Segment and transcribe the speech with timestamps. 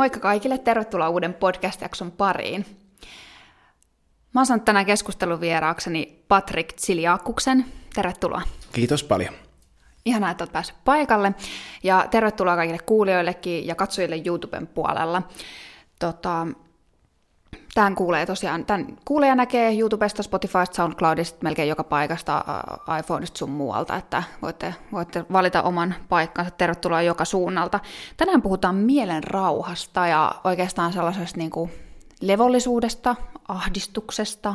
[0.00, 2.66] Moikka kaikille, tervetuloa uuden podcast-jakson pariin.
[4.34, 7.64] Mä oon saanut tänään keskustelun vieraakseni Patrik Tsiliakuksen.
[7.94, 8.42] Tervetuloa.
[8.72, 9.34] Kiitos paljon.
[10.04, 11.34] Ihanaa, että olet päässyt paikalle.
[11.82, 15.22] Ja tervetuloa kaikille kuulijoillekin ja katsojille YouTuben puolella.
[15.98, 16.46] Tota,
[17.74, 22.44] Tämän kuulee tosiaan, tämän kuulee ja näkee YouTubesta, Spotifysta, SoundCloudista, melkein joka paikasta,
[22.98, 26.50] iPhoneista sun muualta, että voitte, voitte valita oman paikkansa.
[26.50, 27.80] Tervetuloa joka suunnalta.
[28.16, 31.70] Tänään puhutaan mielen rauhasta ja oikeastaan sellaisesta niin kuin
[32.20, 33.16] levollisuudesta,
[33.48, 34.54] ahdistuksesta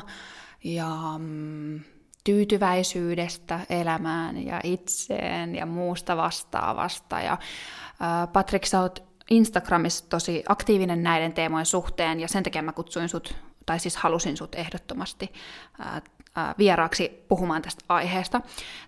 [0.64, 1.80] ja mm,
[2.24, 7.22] tyytyväisyydestä elämään ja itseen ja muusta vastaavasta.
[7.22, 12.72] Ja, äh, Patrik, sä oot Instagramissa tosi aktiivinen näiden teemojen suhteen, ja sen takia mä
[12.72, 13.36] kutsuin sut,
[13.66, 15.34] tai siis halusin sut ehdottomasti
[15.80, 16.02] ää,
[16.36, 18.42] ää, vieraaksi puhumaan tästä aiheesta.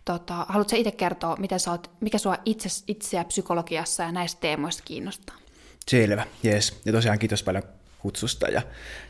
[0.06, 4.84] Tota, haluatko itse kertoa, miten sä oot, mikä sua itse, itseä psykologiassa ja näistä teemoista
[4.86, 5.36] kiinnostaa?
[5.88, 6.82] Selvä, yes.
[6.86, 7.64] Ja tosiaan kiitos paljon
[8.00, 8.62] kutsusta ja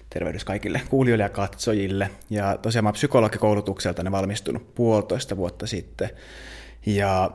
[0.09, 2.11] tervehdys kaikille kuulijoille ja katsojille.
[2.29, 6.09] Ja tosiaan mä oon psykologikoulutukselta valmistunut puolitoista vuotta sitten.
[6.85, 7.31] Ja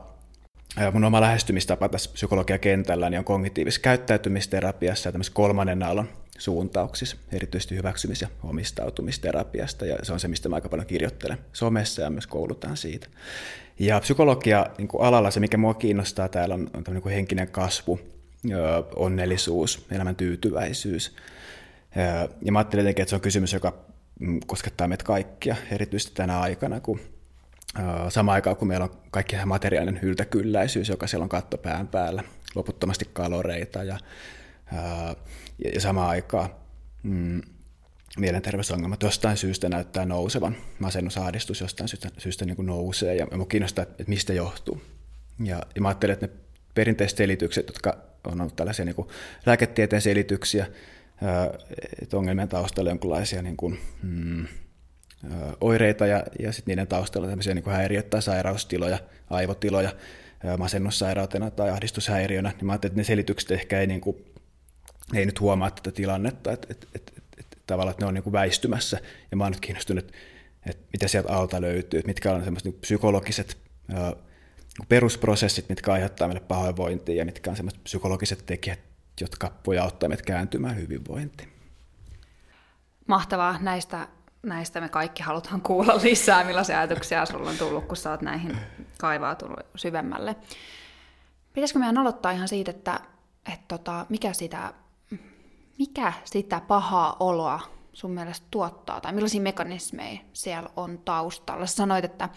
[0.91, 7.75] mun oma lähestymistapa tässä psykologiakentällä niin on kognitiivisessa käyttäytymisterapiassa ja tämmöisessä kolmannen aallon suuntauksissa, erityisesti
[7.75, 12.27] hyväksymis- ja omistautumisterapiasta, ja se on se, mistä mä aika paljon kirjoittelen somessa ja myös
[12.27, 13.07] koulutaan siitä.
[13.79, 17.47] Ja psykologia niin kuin alalla se, mikä mua kiinnostaa täällä, on, on niin kuin henkinen
[17.47, 17.99] kasvu,
[18.95, 21.15] onnellisuus, elämän tyytyväisyys.
[22.41, 23.73] Ja mä ajattelin että se on kysymys, joka
[24.19, 26.99] mm, koskettaa meitä kaikkia, erityisesti tänä aikana, kun
[28.09, 32.23] Samaan aikaan, kun meillä on kaikki materiaalinen hyltäkylläisyys, joka siellä on katto pään päällä,
[32.55, 33.97] loputtomasti kaloreita ja,
[35.63, 36.49] ja, ja samaan aikaan
[37.03, 37.41] mm,
[38.17, 40.55] mielenterveysongelmat jostain syystä näyttää nousevan.
[40.79, 44.81] Masennusahdistus jostain syystä, syystä niin kuin nousee ja minua kiinnostaa, että mistä johtuu.
[45.43, 46.33] Ja, ja mä ajattelin, että ne
[46.73, 49.07] perinteiset selitykset, jotka on ollut tällaisia niin kuin
[49.45, 50.67] lääketieteen selityksiä,
[52.01, 54.47] että ongelmien taustalla jonkinlaisia niin kuin, mm,
[55.61, 58.99] oireita ja, ja sitten niiden taustalla tämmöisiä niin häiriöitä tai sairaustiloja,
[59.29, 59.91] aivotiloja
[60.57, 64.25] masennussairautena tai ahdistushäiriönä, niin mä ajattelin, että ne selitykset ehkä ei, niin kuin,
[65.13, 68.23] ei nyt huomaa tätä tilannetta, että, että, että, että, että tavallaan että ne on niin
[68.23, 68.99] kuin väistymässä.
[69.31, 70.17] Ja mä oon nyt kiinnostunut, että,
[70.93, 73.57] mitä sieltä alta löytyy, että mitkä on semmoiset niin psykologiset
[73.93, 74.13] ää,
[74.89, 78.79] perusprosessit, mitkä aiheuttaa meille pahoinvointia ja mitkä on semmoiset psykologiset tekijät,
[79.21, 81.49] jotka voi auttaa meitä kääntymään hyvinvointiin.
[83.07, 83.57] Mahtavaa.
[83.61, 84.07] Näistä
[84.43, 88.57] näistä me kaikki halutaan kuulla lisää, millaisia ajatuksia sulla on tullut, kun sä oot näihin
[88.99, 90.35] kaivautunut syvemmälle.
[91.53, 92.99] Pitäisikö meidän aloittaa ihan siitä, että,
[93.53, 94.73] että tota, mikä, sitä,
[95.79, 97.59] mikä sitä pahaa oloa
[97.93, 101.65] sun mielestä tuottaa, tai millaisia mekanismeja siellä on taustalla?
[101.65, 102.29] Sä sanoit, että,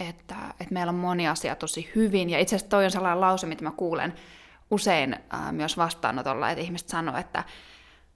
[0.00, 3.46] että, että meillä on moni asia tosi hyvin, ja itse asiassa toi on sellainen lause,
[3.46, 4.14] mitä mä kuulen
[4.70, 7.44] usein ää, myös vastaanotolla, että ihmiset sanoo, että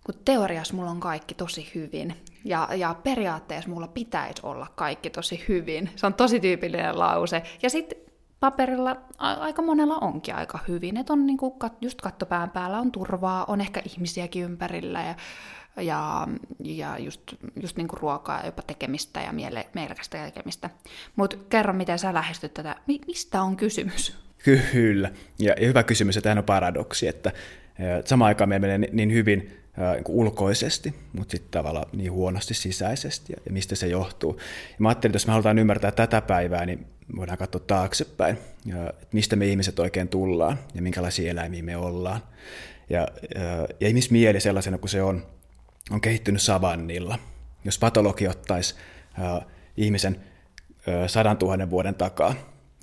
[0.04, 5.44] kun teoriassa mulla on kaikki tosi hyvin ja, ja periaatteessa mulla pitäisi olla kaikki tosi
[5.48, 5.90] hyvin.
[5.96, 7.42] Se on tosi tyypillinen lause.
[7.62, 7.98] Ja sitten
[8.40, 10.96] paperilla aika monella onkin aika hyvin.
[10.96, 15.14] Että on niinku, just kattopään päällä on turvaa, on ehkä ihmisiäkin ympärillä ja,
[15.82, 16.28] ja,
[16.64, 17.20] ja just,
[17.62, 20.70] just niinku ruokaa jopa tekemistä ja miele- mielekästä tekemistä.
[21.16, 22.76] Mutta kerro, miten sä lähestyt tätä.
[22.86, 24.16] Mi- mistä on kysymys?
[24.72, 25.10] Kyllä.
[25.38, 27.32] Ja, ja hyvä kysymys, ja tämähän on paradoksi, että
[28.04, 33.52] samaan aikaan meillä menee niin hyvin niin ulkoisesti, mutta sitten tavallaan niin huonosti sisäisesti ja,
[33.52, 34.36] mistä se johtuu.
[34.68, 38.88] Ja mä ajattelin, että jos me halutaan ymmärtää tätä päivää, niin voidaan katsoa taaksepäin, ja,
[38.88, 42.22] että mistä me ihmiset oikein tullaan ja minkälaisia eläimiä me ollaan.
[42.90, 43.08] Ja,
[43.80, 45.26] ja, ihmismieli sellaisena kuin se on,
[45.90, 47.18] on kehittynyt savannilla.
[47.64, 48.74] Jos patologi ottaisi
[49.18, 49.46] äh,
[49.76, 50.16] ihmisen
[50.88, 52.34] äh, sadan tuhannen vuoden takaa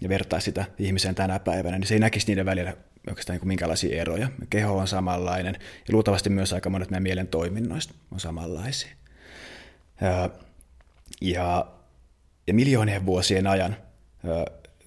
[0.02, 2.74] ja vertaisi sitä ihmiseen tänä päivänä, niin se ei näkisi niiden välillä
[3.08, 4.30] oikeastaan niin minkälaisia eroja.
[4.50, 8.92] Keho on samanlainen ja luultavasti myös aika monet meidän mielen toiminnoista on samanlaisia.
[10.02, 10.30] Ja,
[11.22, 11.68] ja,
[12.48, 13.76] ja miljoonien vuosien ajan,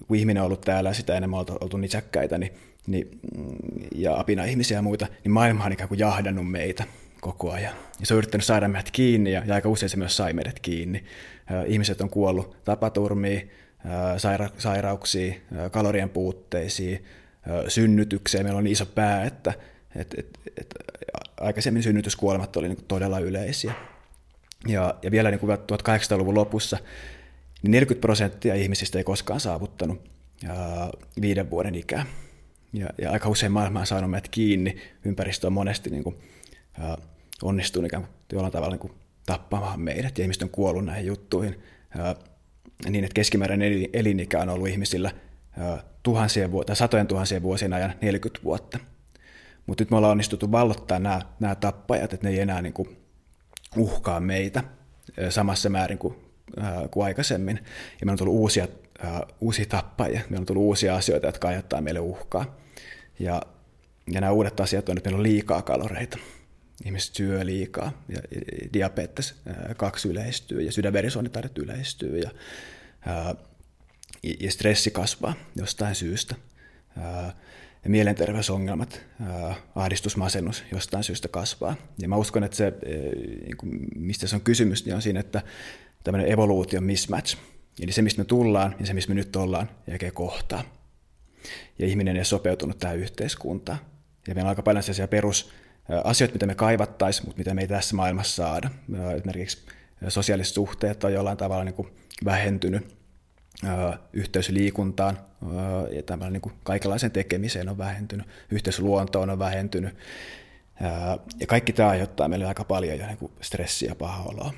[0.07, 2.53] kun ihminen on ollut täällä sitä enemmän oltu, oltu nisäkkäitä niin,
[2.87, 3.19] niin,
[3.95, 6.83] ja apina ihmisiä ja muita, niin maailma on ikään kuin jahdannut meitä
[7.21, 7.73] koko ajan.
[7.99, 10.59] Ja se on yrittänyt saada meidät kiinni ja, ja aika usein se myös sai meidät
[10.59, 11.03] kiinni.
[11.67, 13.51] Ihmiset on kuollut tapaturmiin,
[14.17, 15.41] saira- sairauksiin,
[15.71, 17.05] kalorien puutteisiin,
[17.67, 18.45] synnytykseen.
[18.45, 19.53] Meillä on niin iso pää, että
[19.95, 20.73] et, et, et,
[21.39, 23.73] aikaisemmin synnytyskuolemat oli niin todella yleisiä.
[24.67, 26.77] Ja, ja vielä niin 1800-luvun lopussa
[27.63, 30.09] niin 40 prosenttia ihmisistä ei koskaan saavuttanut
[30.43, 30.89] ja,
[31.21, 32.05] viiden vuoden ikää.
[32.73, 34.77] Ja, ja aika usein maailma on saanut meidät kiinni.
[35.05, 36.15] Ympäristö on monesti niin kuin,
[36.77, 36.97] ja,
[37.43, 38.93] onnistunut ikään kuin jollain tavalla niin kuin,
[39.25, 41.59] tappamaan meidät ja ihmiset on kuollut näihin juttuihin.
[41.97, 42.15] Ja,
[42.89, 45.11] niin, että keskimääräinen elinikä on ollut ihmisillä
[46.03, 48.79] tuhansien vuotta, satojen tuhansien vuosien ajan 40 vuotta.
[49.65, 52.97] Mutta nyt me ollaan onnistuttu vallottaa nämä, nämä tappajat, että ne ei enää niin kuin
[53.77, 54.63] uhkaa meitä
[55.29, 56.15] samassa määrin kuin,
[56.61, 57.57] äh, kuin aikaisemmin.
[58.01, 58.67] Ja meillä on tullut uusia,
[59.05, 62.57] äh, uusia tappajia, meillä on tullut uusia asioita, jotka aiheuttaa meille uhkaa.
[63.19, 63.41] Ja,
[64.13, 66.17] ja nämä uudet asiat on, että meillä on liikaa kaloreita.
[66.85, 68.21] Ihmiset syö liikaa, ja
[68.73, 69.35] diabetes
[69.77, 72.29] kaksi yleistyy, ja sydänverisuonitaudit yleistyy, ja,
[74.23, 76.35] ja stressi kasvaa jostain syystä.
[77.83, 79.01] Ja mielenterveysongelmat,
[79.75, 81.75] ahdistusmasennus jostain syystä kasvaa.
[81.97, 82.73] Ja mä uskon, että se,
[83.45, 85.41] niin mistä se on kysymys, niin on siinä, että
[86.03, 87.37] tämmöinen evoluution mismatch,
[87.81, 90.63] eli se, mistä me tullaan ja se, missä me nyt ollaan, jälkeen kohtaa.
[91.79, 93.79] Ja ihminen ei sopeutunut tähän yhteiskuntaan.
[94.27, 97.95] Ja meillä on aika paljon sellaisia perusasioita, mitä me kaivattaisiin, mutta mitä me ei tässä
[97.95, 98.69] maailmassa saada.
[99.15, 99.57] Esimerkiksi
[100.07, 101.87] sosiaaliset suhteet on jollain tavalla niin kuin
[102.25, 102.98] vähentynyt
[104.13, 105.19] yhteys liikuntaan
[105.91, 109.95] ja tämmöinen niin kuin kaikenlaisen tekemiseen on vähentynyt, yhteys luontoon on vähentynyt.
[111.39, 114.53] Ja kaikki tämä aiheuttaa meille aika paljon jo niin stressiä ja pahaa oloa.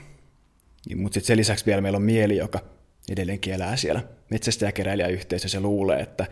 [0.95, 2.59] Mutta sen lisäksi vielä meillä on mieli, joka
[3.09, 6.23] edelleenkin elää siellä metsästäjäkeräilijäyhteisössä ja luulee, että,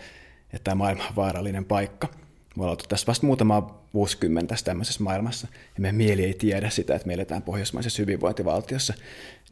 [0.53, 2.07] että tämä maailma on vaarallinen paikka.
[2.55, 6.95] Me ollaan tässä vasta muutama vuosikymmen tässä tämmöisessä maailmassa, ja meidän mieli ei tiedä sitä,
[6.95, 8.93] että me eletään pohjoismaisessa hyvinvointivaltiossa,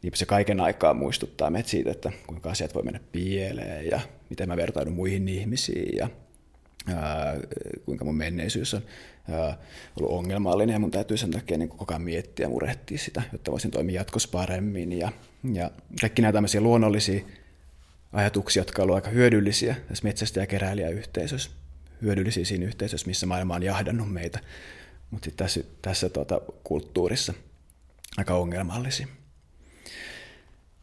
[0.02, 4.00] niin se kaiken aikaa muistuttaa meitä siitä, että kuinka asiat voi mennä pieleen ja
[4.30, 6.08] miten mä vertaudun muihin ihmisiin ja
[6.94, 7.36] ää,
[7.84, 8.82] kuinka mun menneisyys on
[9.30, 9.58] ää,
[10.00, 13.50] ollut ongelmallinen ja mun täytyy sen takia niin koko ajan miettiä ja murehtia sitä, jotta
[13.50, 14.92] voisin toimia jatkossa paremmin.
[14.92, 15.12] Ja,
[15.52, 17.24] ja kaikki nämä tämmöisiä luonnollisia
[18.12, 21.50] ajatuksia, jotka ovat aika hyödyllisiä tässä metsästä- ja keräilijäyhteisössä,
[22.02, 24.40] hyödyllisiä siinä yhteisössä, missä maailma on jahdannut meitä,
[25.10, 27.34] mutta tässä, tässä tuota, kulttuurissa
[28.16, 29.06] aika ongelmallisia.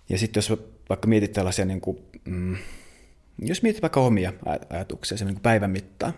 [0.10, 0.60] Ja sitten jos
[0.90, 2.58] vaikka mietit tällaisia, niin kuin, mm,
[3.40, 4.34] jos mietit vaikka omia
[4.70, 6.14] ajatuksia, se niin päivän mittaan,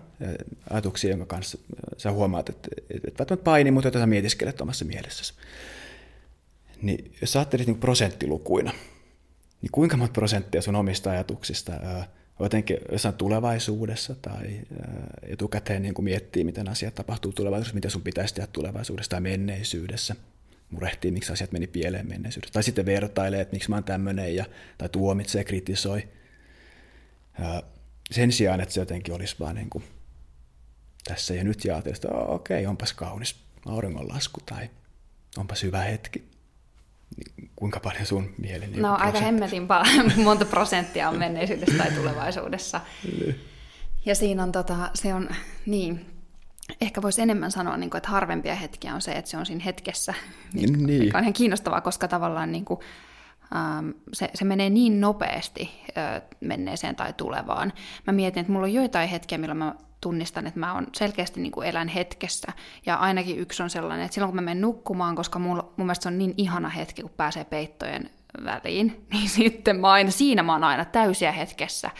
[0.69, 1.57] ajatuksia, jonka kanssa
[1.97, 5.33] sä huomaat, että, että välttämättä paini, mutta joita sä mietiskelet omassa mielessäsi.
[6.81, 8.71] Niin jos sä ajattelit niin prosenttilukuina,
[9.61, 11.73] niin kuinka monta prosenttia sun omista ajatuksista
[12.39, 14.61] jotenkin jossain tulevaisuudessa tai
[15.23, 20.15] etukäteen niin miettii, miten asiat tapahtuu tulevaisuudessa, mitä sun pitäisi tehdä tulevaisuudessa tai menneisyydessä–
[20.69, 22.53] murehtii, miksi asiat meni pieleen menneisyydessä.
[22.53, 24.45] Tai sitten vertailee, että miksi mä oon tämmöinen, ja,
[24.77, 26.07] tai tuomitsee, kritisoi.
[27.39, 27.63] Ja
[28.11, 29.83] sen sijaan, että se jotenkin olisi vaan niin kuin
[31.07, 33.35] tässä ja nyt ja että okei, okay, onpas kaunis
[33.65, 34.69] auringonlasku tai
[35.37, 36.27] onpas hyvä hetki.
[37.17, 38.67] Niin kuinka paljon sun mieli?
[38.67, 42.81] Niin no aika hemmetin paljon, monta prosenttia on menneisyydessä tai tulevaisuudessa.
[43.03, 43.39] Niin.
[44.05, 45.29] Ja siinä on, tota, se on,
[45.65, 46.05] niin,
[46.81, 49.63] ehkä voisi enemmän sanoa, niin kuin, että harvempia hetkiä on se, että se on siinä
[49.63, 50.13] hetkessä,
[50.53, 50.83] niin.
[50.83, 52.79] mikä on ihan kiinnostavaa, koska tavallaan niin kuin,
[53.55, 57.73] ähm, se, se menee niin nopeasti äh, menneeseen tai tulevaan.
[58.07, 61.51] Mä mietin, että mulla on joitain hetkiä, milloin mä tunnistan, että mä oon selkeästi niin
[61.51, 62.51] kuin elän hetkessä.
[62.85, 66.03] Ja ainakin yksi on sellainen, että silloin kun mä menen nukkumaan, koska mulla, mun mielestä
[66.03, 68.09] se on niin ihana hetki, kun pääsee peittojen
[68.43, 71.91] väliin, niin sitten mä aina, siinä mä oon aina täysiä hetkessä.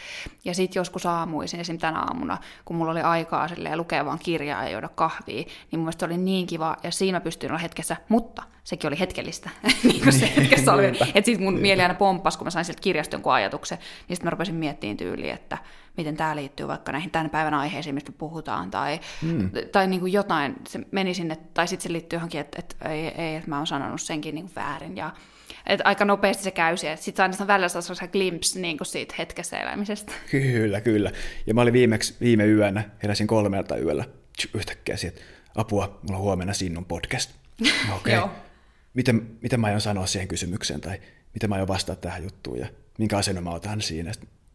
[0.44, 4.70] Ja sitten joskus aamuisin, esimerkiksi tänä aamuna, kun mulla oli aikaa lukea vaan kirjaa ja
[4.70, 8.88] juoda kahvia, niin mun mielestä oli niin kiva, ja siinä pystyin olla hetkessä, mutta sekin
[8.88, 9.50] oli hetkellistä.
[9.84, 10.86] niin kuin se niin, hetkessä oli.
[10.86, 14.26] Että sitten mun mieli aina pomppas, kun mä sain sieltä kirjasta jonkun ajatuksen, niin sitten
[14.26, 15.58] mä rupesin miettimään tyyliin, että
[15.96, 19.50] miten tämä liittyy vaikka näihin tämän päivän aiheisiin, mistä puhutaan, tai, mm.
[19.72, 23.06] tai niin kuin jotain, se meni sinne, tai sitten se liittyy johonkin, että, että ei,
[23.06, 25.10] ei, että mä oon sanonut senkin niin kuin väärin, ja
[25.68, 26.96] että aika nopeasti se käy siellä.
[26.96, 30.12] Sitten aina välillä saa sellaisen glimpse niin kuin siitä hetkessä elämisestä.
[30.30, 31.10] Kyllä, kyllä.
[31.46, 34.04] Ja mä olin viimeksi viime yönä, heräsin kolmelta yöllä
[34.54, 35.20] yhtäkkiä että
[35.54, 37.30] apua, mulla on huomenna Sinnun podcast.
[37.96, 38.18] Okei.
[38.18, 38.30] Okay.
[38.94, 41.00] miten, miten mä aion sanoa siihen kysymykseen tai
[41.34, 42.66] miten mä aion vastata tähän juttuun ja
[42.98, 44.12] minkä asennon mä otan siinä.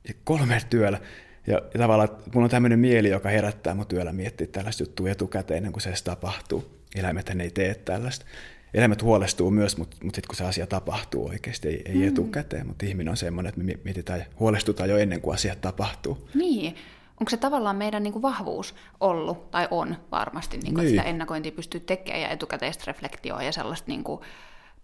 [0.08, 1.00] Ja kolmelta työllä.
[1.48, 5.10] Ja, ja tavallaan, että mulla on tämmöinen mieli, joka herättää mun työllä miettiä tällaista juttua
[5.10, 6.84] etukäteen ennen kuin se edes tapahtuu.
[6.96, 8.25] Eläimet ei tee tällaista
[8.73, 12.07] eläimet huolestuu myös, mutta, mutta sitten kun se asia tapahtuu oikeasti, ei, ei mm.
[12.07, 16.29] etukäteen, mutta ihminen on semmoinen, että me mietitään, huolestutaan jo ennen kuin asiat tapahtuu.
[16.33, 16.75] Niin,
[17.19, 20.87] onko se tavallaan meidän niin kuin vahvuus ollut, tai on varmasti, niin kuin, niin.
[20.87, 24.21] että sitä ennakointia pystyy tekemään ja etukäteistä reflektioa ja sellaista niin kuin,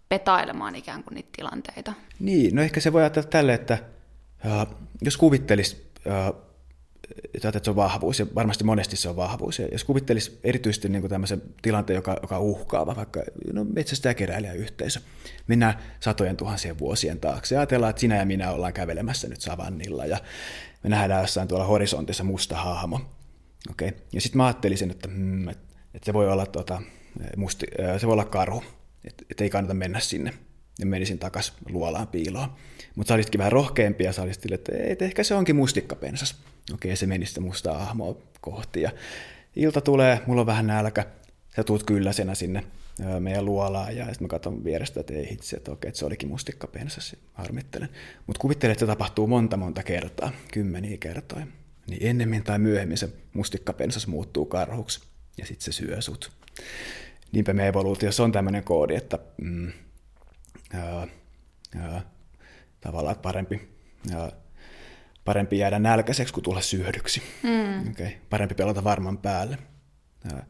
[0.08, 1.92] petailemaan ikään kuin niitä tilanteita.
[2.18, 3.78] Niin, no ehkä se voi ajatella tälle, että
[4.44, 6.49] uh, jos kuvittelisi uh,
[7.34, 9.58] että se on vahvuus, ja varmasti monesti se on vahvuus.
[9.58, 14.52] Ja jos kuvittelisi erityisesti niin kuin tämmöisen tilanteen, joka, joka uhkaava, vaikka no, metsästä ja
[14.52, 15.00] yhteisö,
[15.46, 20.06] mennään satojen tuhansien vuosien taakse, ja ajatellaan, että sinä ja minä ollaan kävelemässä nyt savannilla,
[20.06, 20.18] ja
[20.82, 23.00] me nähdään jossain tuolla horisontissa musta hahmo.
[23.70, 23.92] Okay.
[24.12, 25.66] Ja sitten mä ajattelisin, että, mm, että,
[26.02, 26.82] se voi olla, tota,
[27.36, 27.66] musti,
[27.98, 28.64] se voi olla karhu,
[29.04, 30.34] että, että ei kannata mennä sinne
[30.80, 32.48] ja menisin takas luolaan piiloon.
[32.94, 36.34] Mutta sä olisikin vähän rohkeampi ja sä olisit, että, että ehkä se onkin mustikkapensas.
[36.74, 38.82] Okei, se meni sitä mustaa ahmoa kohti.
[38.82, 38.90] Ja,
[39.56, 41.06] ilta tulee, mulla on vähän nälkä,
[41.56, 42.64] sä tuut kylläisenä sinne
[43.20, 46.28] meidän luolaan ja sitten mä katson vierestä, että ei hitsi, että okei, että se olikin
[46.28, 47.88] mustikkapensas, harmittelen.
[48.26, 51.46] Mutta kuvittelen, että se tapahtuu monta monta kertaa, kymmeniä kertoja.
[51.86, 55.00] Niin ennemmin tai myöhemmin se mustikkapensas muuttuu karhuksi
[55.38, 56.32] ja sitten se syö sut.
[57.32, 59.72] Niinpä me evoluutiossa on tämmöinen koodi, että mm,
[60.74, 61.06] ää,
[61.76, 62.02] ää,
[62.80, 63.68] tavallaan parempi,
[64.14, 64.32] ää,
[65.24, 67.22] parempi jäädä nälkäiseksi kuin tulla syödyksi.
[67.42, 67.90] Mm.
[67.90, 68.10] Okay.
[68.30, 69.58] Parempi pelata varman päälle.
[70.32, 70.46] Ää,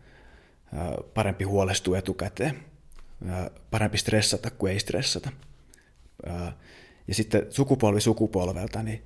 [1.14, 2.64] parempi huolestua etukäteen,
[3.70, 5.30] parempi stressata kuin ei stressata.
[7.08, 9.02] Ja sitten sukupolvi sukupolvelta, niin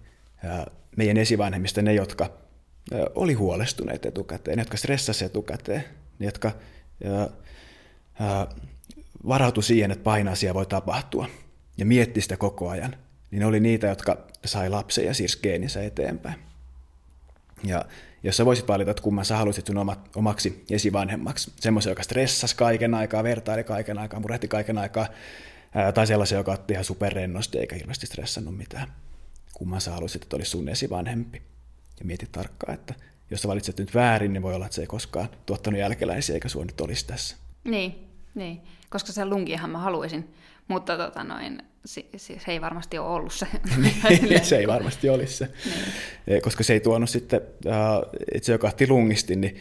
[0.96, 2.30] meidän esivanhemmista ne, jotka
[3.14, 5.84] oli huolestuneet etukäteen, ne, jotka stressasivat etukäteen,
[6.18, 6.52] ne, jotka
[9.28, 11.28] varautui siihen, että pahin voi tapahtua
[11.78, 12.96] ja mietti sitä koko ajan,
[13.30, 16.34] niin oli niitä, jotka sai lapsen ja siirsi geeninsä eteenpäin.
[17.64, 17.84] Ja
[18.22, 22.94] jos sä voisit valita, että kumman sä haluaisit sun omaksi esivanhemmaksi, semmoisen, joka stressasi kaiken
[22.94, 25.06] aikaa, vertaili kaiken aikaa, murehti kaiken aikaa,
[25.94, 28.92] tai sellaisen, joka otti ihan superrennosti eikä hirveästi stressannut mitään.
[29.52, 31.42] Kumman sä haluaisit, että olisi sun esivanhempi.
[31.98, 32.94] Ja mieti tarkkaan, että
[33.30, 36.48] jos sä valitset nyt väärin, niin voi olla, että se ei koskaan tuottanut jälkeläisiä, eikä
[36.48, 37.36] sua nyt olisi tässä.
[37.64, 38.60] Niin, niin.
[38.94, 40.34] Koska se lunkihan mä haluaisin,
[40.68, 43.46] mutta tota noin, se, se, se ei varmasti ole ollut se.
[44.22, 45.48] Niin, se ei varmasti olisi se,
[46.26, 46.42] niin.
[46.42, 47.40] koska se ei tuonut sitten,
[48.32, 49.60] että se joka lungisti, niin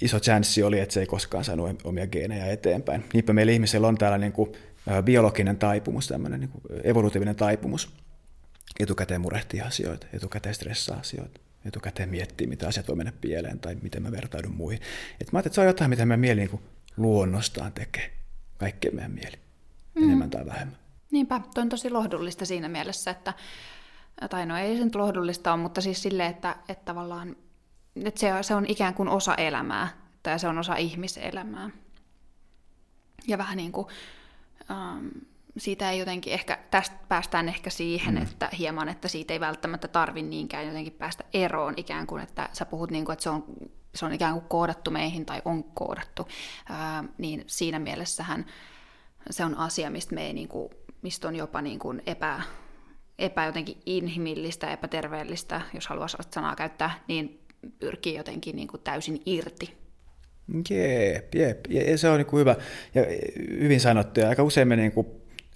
[0.00, 3.04] iso chanssi oli, että se ei koskaan saanut omia geenejä eteenpäin.
[3.12, 4.52] Niinpä meillä ihmisellä on täällä niin kuin
[5.02, 7.92] biologinen taipumus, tämmöinen niin kuin evolutiivinen taipumus
[8.80, 14.02] etukäteen murehtia asioita, etukäteen stressaa asioita, etukäteen miettiä, mitä asiat voi mennä pieleen tai miten
[14.02, 14.80] mä vertaudun muihin.
[15.20, 16.60] Et mä ajattelin, että se on jotain, mitä meidän mieli niin
[16.96, 18.19] luonnostaan tekee,
[18.60, 19.36] kaikkeen meidän mieli,
[19.94, 20.02] mm.
[20.02, 20.78] enemmän tai vähemmän.
[21.10, 23.34] Niinpä, toi on tosi lohdullista siinä mielessä, että,
[24.30, 27.36] tai no ei se nyt lohdullista ole, mutta siis sille, että, että tavallaan
[27.96, 29.88] että se, se on ikään kuin osa elämää,
[30.22, 31.70] tai se on osa ihmiselämää.
[33.28, 33.86] Ja vähän niin kuin,
[34.70, 35.06] ähm,
[35.56, 38.22] siitä ei jotenkin ehkä, tästä päästään ehkä siihen, mm.
[38.22, 42.64] että hieman, että siitä ei välttämättä tarvi niinkään jotenkin päästä eroon, ikään kuin, että sä
[42.64, 43.44] puhut niin kuin, että se on,
[43.94, 46.28] se on ikään kuin koodattu meihin tai on koodattu,
[46.70, 48.46] ähm, niin siinä mielessähän
[49.30, 50.70] se on asia, mistä me ei niin kuin
[51.02, 52.40] mistä on jopa niin kuin epä,
[53.18, 57.40] epä jotenkin inhimillistä, epäterveellistä, jos haluaa sanaa käyttää, niin
[57.78, 59.74] pyrkii jotenkin niin kuin täysin irti.
[60.70, 61.66] Jep, jep.
[61.70, 62.56] Ja se on niin kuin hyvä
[62.94, 63.02] ja
[63.50, 64.20] hyvin sanottu.
[64.20, 65.06] Ja aika usein me niin kuin,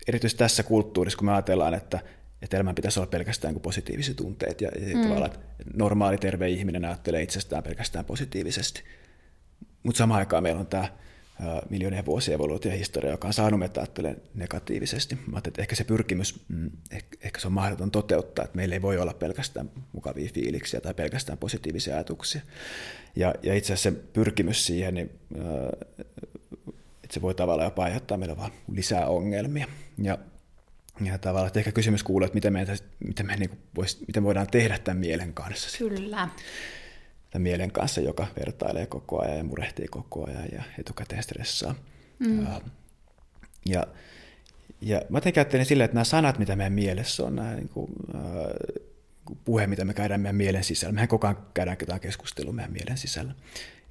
[0.09, 2.01] erityisesti tässä kulttuurissa, kun me ajatellaan, että,
[2.45, 5.03] että elämän pitäisi olla pelkästään kuin positiiviset tunteet ja, ja mm.
[5.03, 8.83] tavallaan, että normaali terve ihminen ajattelee itsestään pelkästään positiivisesti.
[9.83, 10.89] Mutta samaan aikaan meillä on tämä
[11.71, 15.19] miljoonien vuosien evoluutiohistoria, joka on saanut meitä ajattelemaan negatiivisesti.
[15.27, 16.71] Mä että ehkä se pyrkimys, mm,
[17.21, 21.39] ehkä se on mahdoton toteuttaa, että meillä ei voi olla pelkästään mukavia fiiliksiä tai pelkästään
[21.39, 22.41] positiivisia ajatuksia.
[23.17, 25.11] Ja, ja itse asiassa se pyrkimys siihen, niin,
[27.05, 29.67] että se voi tavallaan jopa aiheuttaa meille vaan lisää ongelmia.
[30.03, 30.19] Ja,
[31.01, 32.67] ja tavallaan, että ehkä kysymys kuuluu, että miten, me,
[33.07, 35.79] miten, me niin vois, miten voidaan tehdä tämän mielen kanssa.
[35.79, 36.29] Kyllä
[37.35, 41.75] tämän mielen kanssa, joka vertailee koko ajan ja murehtii koko ajan ja etukäteen stressaa.
[42.19, 42.47] Mm.
[43.67, 43.87] Ja,
[44.81, 47.91] ja mä jotenkin ajattelen silleen, että nämä sanat, mitä meidän mielessä on, nämä niin kuin,
[48.15, 48.23] äh,
[49.45, 52.99] puhe, mitä me käydään meidän mielen sisällä, mehän koko ajan käydään jotain keskustelua meidän mielen
[52.99, 53.35] sisällä,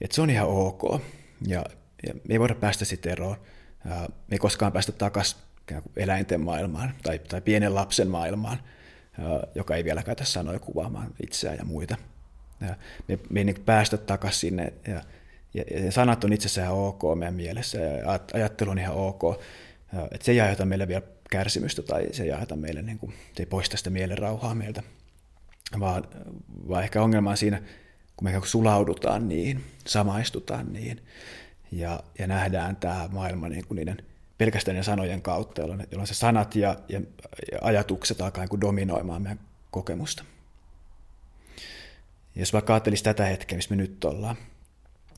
[0.01, 1.01] että se on ihan ok.
[1.47, 1.63] Ja,
[2.07, 3.37] ja me ei voida päästä sitten eroon.
[3.91, 5.39] Äh, me ei koskaan päästä takaisin
[5.95, 8.59] eläinten maailmaan tai, tai pienen lapsen maailmaan,
[9.55, 11.97] joka ei vielä käytä sanoja kuvaamaan itseään ja muita.
[12.61, 12.75] Ja
[13.07, 14.73] me, me ei niin päästä takaisin sinne.
[14.87, 15.01] Ja,
[15.53, 19.21] ja, ja sanat on itsessään ok meidän mielessä ja ajattelu on ihan ok.
[20.11, 23.43] Että se ei aiheuta meille vielä kärsimystä tai se ei aiheuta meille, niin kuin, se
[23.43, 24.83] ei poista sitä mielen rauhaa meiltä.
[25.79, 26.03] Vaan,
[26.69, 27.61] vaan ehkä ongelma on siinä,
[28.17, 31.01] kun me sulaudutaan niihin, samaistutaan niihin
[31.71, 33.97] ja, ja nähdään tämä maailma niin kuin niiden
[34.43, 37.01] pelkästään ne sanojen kautta, jolloin, jolloin se sanat ja, ja,
[37.51, 39.39] ja ajatukset alkaa niin dominoimaan meidän
[39.71, 40.23] kokemusta.
[42.35, 44.35] Jos vaikka ajattelisi tätä hetkeä, missä me nyt ollaan,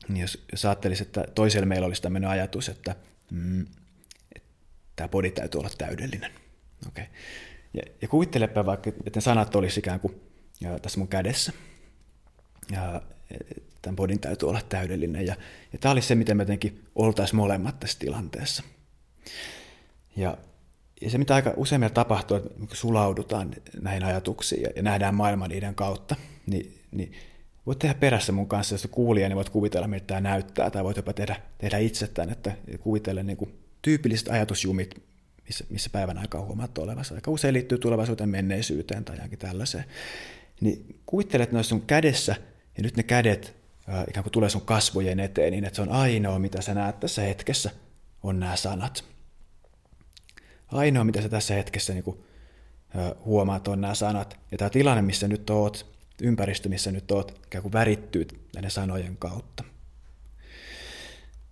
[0.08, 2.96] niin jos, jos ajattelisi, että toisella meillä olisi tämmöinen ajatus, että,
[3.32, 3.66] mm,
[4.96, 6.32] tämä body täytyy olla täydellinen.
[6.88, 7.06] Okay.
[7.74, 10.22] Ja, ja kuvittelepa vaikka, että ne sanat olisi ikään kuin
[10.62, 11.54] ja tässä mun kädessä.
[12.72, 13.02] Ja
[13.82, 15.26] tämän bodin täytyy olla täydellinen.
[15.26, 15.36] Ja,
[15.74, 18.64] ja tämä olisi se, miten me jotenkin oltaisiin molemmat tässä tilanteessa.
[20.16, 20.38] Ja,
[21.02, 25.16] ja se, mitä aika usein meillä tapahtuu, että me sulaudutaan näihin ajatuksiin ja, ja nähdään
[25.16, 26.16] maailma niiden kautta,
[26.48, 27.12] niin niin
[27.66, 30.98] voit tehdä perässä mun kanssa, jos kuulija, niin voit kuvitella, miltä tämä näyttää, tai voit
[30.98, 35.04] jopa tehdä, tehdä itse tämän, että kuvitella niin kuin tyypilliset ajatusjumit,
[35.48, 37.16] missä, missä päivän aikaa huomaat olevassa.
[37.16, 39.86] Aika usein liittyy tulevaisuuteen, menneisyyteen tai johonkin tällaiseen.
[40.62, 42.36] Niin kuvittele, että ne sun kädessä,
[42.78, 43.56] ja nyt ne kädet
[44.10, 47.22] ikään kuin tulee sun kasvojen eteen niin, että se on ainoa, mitä sä näet tässä
[47.22, 47.72] hetkessä,
[48.24, 49.04] on nämä sanat.
[50.76, 52.18] Ainoa, mitä sä tässä hetkessä niin kuin,
[53.26, 54.40] huomaat, on nämä sanat.
[54.52, 59.18] Ja tämä tilanne, missä nyt oot, ympäristö, missä nyt oot, ikään kuin värittyy näiden sanojen
[59.18, 59.64] kautta.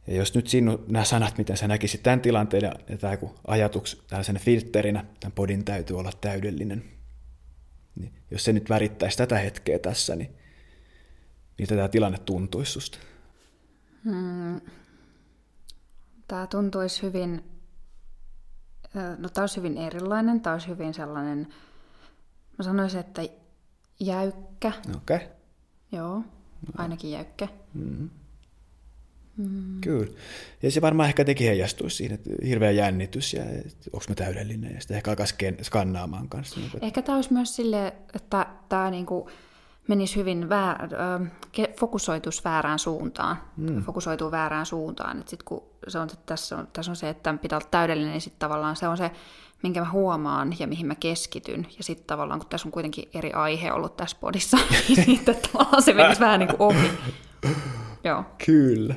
[0.08, 4.40] Ja jos nyt sinun nämä sanat, miten sä näkisit tämän tilanteen ja tämä ajatuks tällaisena
[4.40, 6.84] filterinä, tämän podin täytyy olla täydellinen.
[7.96, 10.36] Niin jos se nyt värittäisi tätä hetkeä tässä, niin
[11.58, 12.98] miltä tämä tilanne tuntuisi susta?
[14.04, 14.62] Hmm.
[16.28, 17.44] Tämä tuntuisi hyvin,
[19.18, 21.48] no tämä olisi hyvin erilainen, tämä olisi hyvin sellainen,
[22.58, 23.22] mä sanoisin, että
[24.00, 24.72] jäykkä.
[24.96, 25.16] Okei.
[25.16, 25.28] Okay.
[25.92, 26.24] Joo,
[26.78, 27.48] ainakin jäykkä.
[27.74, 28.10] Mm-hmm.
[29.38, 29.82] Mm.
[29.82, 30.14] Kyllä.
[30.64, 33.44] Ja se varmaan ehkä teki heijastuisi siinä, että hirveä jännitys ja
[33.94, 35.26] onko mä täydellinen ja sitten ehkä alkaa
[35.62, 36.60] skannaamaan kanssa.
[36.60, 39.30] Niin ehkä tämä olisi myös sille, että tämä niinku
[39.88, 40.90] menisi hyvin väär,
[41.80, 43.84] fokusoitus väärään suuntaan, mm.
[43.84, 45.20] fokusoituu väärään suuntaan.
[45.20, 48.12] Et sit kun se on, että tässä, on, tässä on se, että pitää olla täydellinen,
[48.12, 49.12] niin sitten tavallaan se on se,
[49.64, 51.68] minkä mä huomaan ja mihin mä keskityn.
[51.78, 55.82] Ja sitten tavallaan, kun tässä on kuitenkin eri aihe ollut tässä podissa, niin sitten tavallaan
[55.82, 56.92] se menisi vähän niin kuin ohi.
[58.04, 58.24] Joo.
[58.46, 58.96] Kyllä.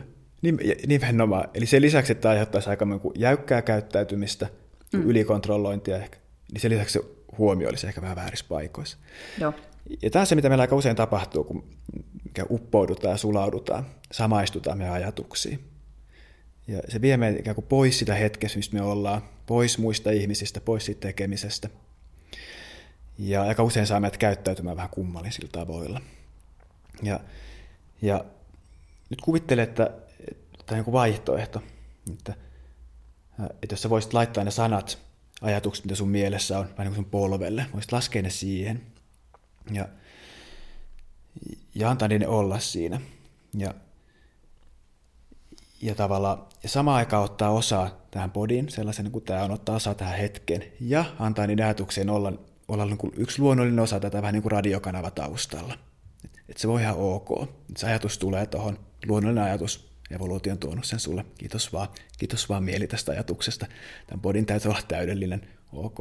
[0.87, 1.49] Nimenomaan.
[1.55, 4.49] Eli sen lisäksi, että aiheuttaisi aika niin jäykkää käyttäytymistä,
[4.93, 5.02] mm.
[5.02, 6.19] ylikontrollointia ehkä,
[6.52, 7.05] niin sen lisäksi se
[7.38, 8.99] huomio olisi ehkä vähän väärissä paikoissa.
[9.40, 9.52] Joo.
[10.02, 11.64] Ja tämä on se, mitä meillä aika usein tapahtuu, kun
[12.50, 15.64] uppoudutaan ja sulaudutaan, samaistutaan meidän ajatuksiin.
[16.69, 20.61] Ja se vie meitä ikään kuin pois sitä hetkestä, mistä me ollaan, pois muista ihmisistä,
[20.61, 21.69] pois siitä tekemisestä.
[23.19, 26.00] Ja aika usein saa meidät käyttäytymään vähän kummallisilla tavoilla.
[27.02, 27.21] Ja,
[28.02, 28.25] ja
[29.11, 29.90] nyt kuvittele, että
[30.66, 31.62] tämä on joku vaihtoehto,
[32.12, 32.35] että,
[33.38, 34.99] että jos sä voisit laittaa ne sanat,
[35.40, 38.83] ajatukset, mitä sun mielessä on, vähän niin kuin sun polvelle, voisit laskea ne siihen
[39.70, 39.88] ja,
[41.75, 43.00] ja antaa niiden olla siinä.
[43.54, 43.75] Ja,
[45.82, 49.94] ja tavallaan ja samaan aikaan ottaa osaa tähän podiin, sellaisen kuin tämä on, ottaa osaa
[49.94, 52.33] tähän hetken ja antaa niiden ajatuksien olla,
[52.68, 55.74] olla niin kuin yksi luonnollinen osa tätä vähän niin kuin radiokanava taustalla.
[56.24, 57.42] Että et se voi ihan ok.
[57.70, 61.24] Et se ajatus tulee tuohon, luonnollinen ajatus, evoluutio on tuonut sen sulle.
[61.38, 63.66] Kiitos vaan, kiitos vaan mieli tästä ajatuksesta.
[64.07, 65.98] Tämän bodin täytyy olla täydellinen, ok.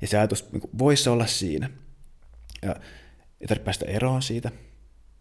[0.00, 1.70] Ja se ajatus niin voisi olla siinä.
[2.62, 2.76] Ja
[3.44, 4.50] ei tarvitse päästä eroon siitä,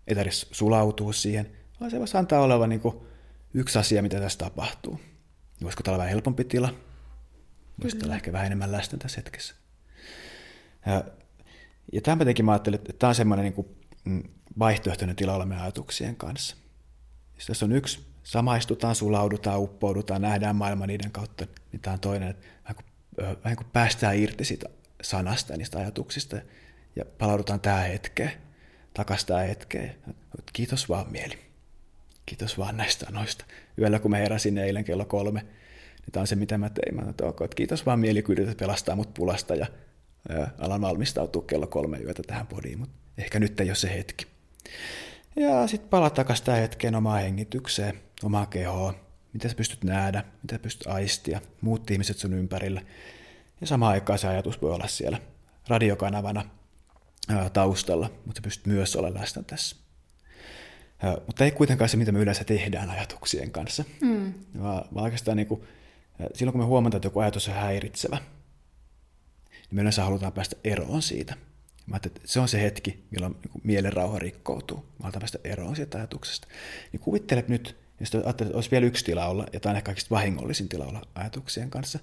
[0.07, 2.95] ei tarvitse sulautua siihen, vaan se voisi antaa olevan niin kuin
[3.53, 4.99] yksi asia, mitä tässä tapahtuu.
[5.63, 6.73] Voisiko tämä olla vähän helpompi tila?
[7.83, 9.55] Voisi olla ehkä vähän enemmän läsnä tässä hetkessä.
[10.85, 11.03] Ja,
[11.91, 16.55] ja tämän jotenkin mä ajattelin, että tämä on semmoinen niin vaihtoehtoinen tila olla ajatuksien kanssa.
[17.33, 22.29] Siis tässä on yksi samaistutaan, sulaudutaan, uppoudutaan, nähdään maailma niiden kautta, niin tämä on toinen,
[22.29, 22.85] että vähän kuin,
[23.43, 24.69] vähän kuin päästään irti siitä
[25.01, 26.37] sanasta ja niistä ajatuksista
[26.95, 28.31] ja palaudutaan tähän hetkeen,
[28.93, 29.95] takaisin tähän hetkeen.
[30.53, 31.39] Kiitos vaan mieli.
[32.25, 33.45] Kiitos vaan näistä sanoista.
[33.77, 36.95] Yöllä kun mä heräsin eilen kello kolme, niin tämä on se, mitä mä tein.
[36.95, 39.67] Mä että, okay, että kiitos vaan mieli, kun yrität pelastaa mut pulasta ja
[40.29, 44.27] ää, alan valmistautua kello kolme yötä tähän podiin, mutta ehkä nyt ei ole se hetki.
[45.35, 48.93] Ja sitten palata takaisin tähän hetkeen omaan hengitykseen, omaa kehoa,
[49.33, 52.81] mitä sä pystyt nähdä, mitä pystyt aistia, muut ihmiset sun ympärillä.
[53.61, 55.17] Ja samaan aikaan se ajatus voi olla siellä
[55.67, 56.45] radiokanavana
[57.29, 59.75] ää, taustalla, mutta sä pystyt myös olla läsnä tässä.
[60.99, 64.33] Ää, mutta ei kuitenkaan se, mitä me yleensä tehdään ajatuksien kanssa, mm.
[64.61, 65.63] vaan, vaan oikeastaan niin kuin,
[66.33, 68.17] silloin kun me huomataan, että joku ajatus on häiritsevä,
[69.51, 71.35] niin me yleensä halutaan päästä eroon siitä–
[71.85, 74.77] Mä että se on se hetki, milloin niin mielen rauha rikkoutuu.
[74.77, 76.47] Mä haluan päästä eroon siitä ajatuksesta.
[76.91, 79.85] Niin kuvittele nyt, jos ajattelet, että olisi vielä yksi tila olla, ja tämä on ehkä
[79.85, 81.99] kaikista vahingollisin tila olla ajatuksien kanssa,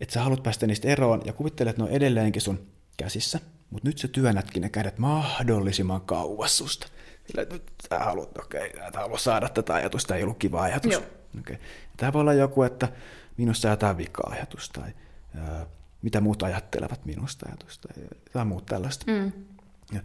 [0.00, 3.40] että sä haluat päästä niistä eroon, ja kuvittele, että ne on edelleenkin sun käsissä,
[3.70, 6.86] mutta nyt sä työnnätkin ne kädet mahdollisimman kauas susta.
[7.26, 10.92] Sillä, nyt sä haluat, okei, okay, sä haluat saada tätä ajatusta, ei ollut kiva ajatus.
[10.92, 11.02] Joo.
[11.40, 11.56] Okay.
[11.96, 12.88] Tämä voi olla joku, että
[13.36, 14.92] minusta jotain vika-ajatus, tai
[16.02, 17.88] mitä muut ajattelevat minusta ajatusta
[18.32, 19.12] tai muut tällaista.
[19.12, 19.32] Mm.
[19.92, 20.00] Ja,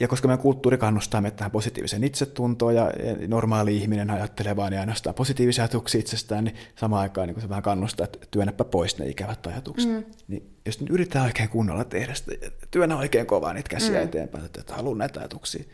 [0.00, 2.90] ja koska meidän kulttuuri kannustaa meitä tähän positiiviseen itsetuntoon ja
[3.28, 7.62] normaali ihminen ajattelee vain ja ainoastaan positiivisia ajatuksia itsestään, niin samaan aikaan niin se vähän
[7.62, 9.90] kannustaa, että työnnäpä pois ne ikävät ajatukset.
[9.90, 10.04] Mm.
[10.28, 12.32] Niin jos nyt yritetään oikein kunnolla tehdä sitä,
[12.70, 14.04] työnnä oikein kovaa niitä käsiä mm.
[14.04, 15.64] eteenpäin, että, haluan näitä ajatuksia,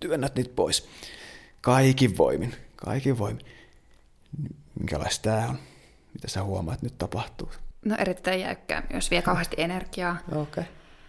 [0.00, 0.88] työnnät niitä pois.
[1.60, 3.44] Kaikin voimin, kaikin voimin.
[4.78, 5.58] Minkälaista tämä on?
[6.14, 7.48] Mitä sä huomaat, että nyt tapahtuu?
[7.84, 10.16] No erittäin jäykkää myös, vie kauheasti energiaa.
[10.34, 10.64] Okay.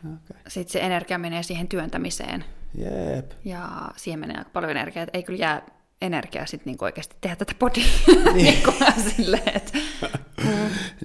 [0.06, 0.42] Okay.
[0.48, 2.46] Sitten se energia menee siihen työntämiseen.
[2.78, 3.32] Jep.
[3.46, 5.62] Ja siihen menee aika paljon energiaa, ei kyllä jää
[6.02, 7.86] energiaa sitten niinku oikeasti tehdä tätä podia.
[8.34, 8.64] Niin.
[9.16, 9.78] silleen, että...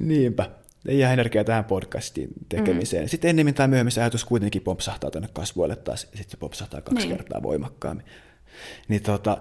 [0.00, 0.50] Niinpä.
[0.88, 3.04] Ei jää energiaa tähän podcastiin tekemiseen.
[3.04, 3.08] Mm.
[3.08, 7.06] Sitten ennemmin tai myöhemmin se ajatus kuitenkin popsahtaa tuonne kasvoille taas, sitten se popsahtaa kaksi
[7.06, 7.16] niin.
[7.16, 8.06] kertaa voimakkaammin.
[8.88, 9.38] Niin tota,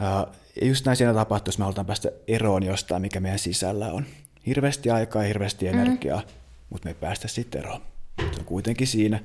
[0.00, 0.26] ja
[0.62, 4.06] just näin siinä tapahtuu, jos me halutaan päästä eroon jostain, mikä meidän sisällä on.
[4.46, 5.72] Hirveästi aikaa hirveästi mm.
[5.72, 6.26] energiaa, mm.
[6.70, 7.82] mutta me ei päästä sitten eroon.
[8.18, 9.20] Se on kuitenkin siinä.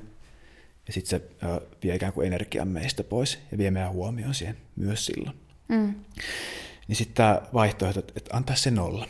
[0.87, 4.57] Ja sitten se ö, vie ikään kuin energian meistä pois ja vie meidän huomioon siihen
[4.75, 5.37] myös silloin.
[5.67, 5.95] Mm.
[6.87, 9.07] Niin sitten tämä vaihtoehto, että antaa se nolla.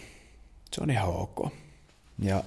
[0.74, 1.54] Se on ihan ok.
[2.20, 2.44] Ja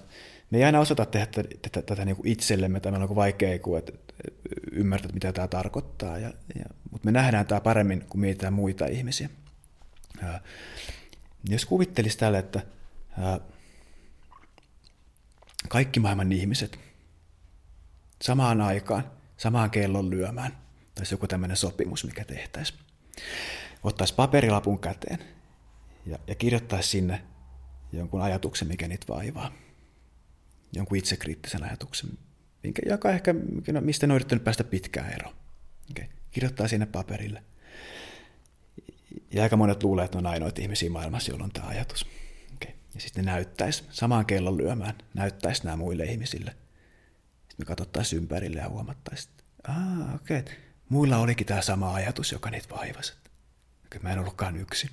[0.51, 3.59] me ei aina osata tehdä tätä, tätä, tätä niin kuin itsellemme, tai meillä on vaikea
[3.59, 3.93] kuin, että
[4.73, 6.19] ymmärtää, mitä tämä tarkoittaa.
[6.19, 9.29] Ja, ja, mutta me nähdään tämä paremmin, kun mietitään muita ihmisiä.
[10.23, 10.41] Ja,
[11.49, 12.61] jos kuvittelisi tälle, että
[13.19, 13.41] ää,
[15.69, 16.79] kaikki maailman ihmiset
[18.23, 20.59] samaan aikaan, samaan kellon lyömään,
[20.95, 22.79] tai joku tämmöinen sopimus, mikä tehtäisiin,
[23.83, 25.19] ottaisi paperilapun käteen
[26.07, 27.23] ja, ja kirjoittaisi sinne
[27.93, 29.53] jonkun ajatuksen, mikä niitä vaivaa.
[30.73, 32.11] Jonkun itsekriittisen ajatuksen,
[32.63, 33.35] minkä, joka ehkä,
[33.73, 35.35] no, mistä ne on yrittänyt päästä pitkään eroon.
[35.91, 36.05] Okay.
[36.31, 37.43] Kirjoittaa sinne paperille.
[39.31, 42.07] Ja aika monet luulee, että on ainoita ihmisiä maailmassa, joilla on tämä ajatus.
[42.55, 42.75] Okay.
[42.95, 46.55] Ja sitten ne näyttäisi samaan kellon lyömään, näyttäisi nämä muille ihmisille.
[47.53, 49.75] Sitten me katsottaisiin ympärille ja huomattaisiin, että
[50.15, 50.55] okei, okay.
[50.89, 53.13] muilla olikin tämä sama ajatus, joka niitä vaivasi.
[53.87, 54.91] Okay, mä en ollutkaan yksin.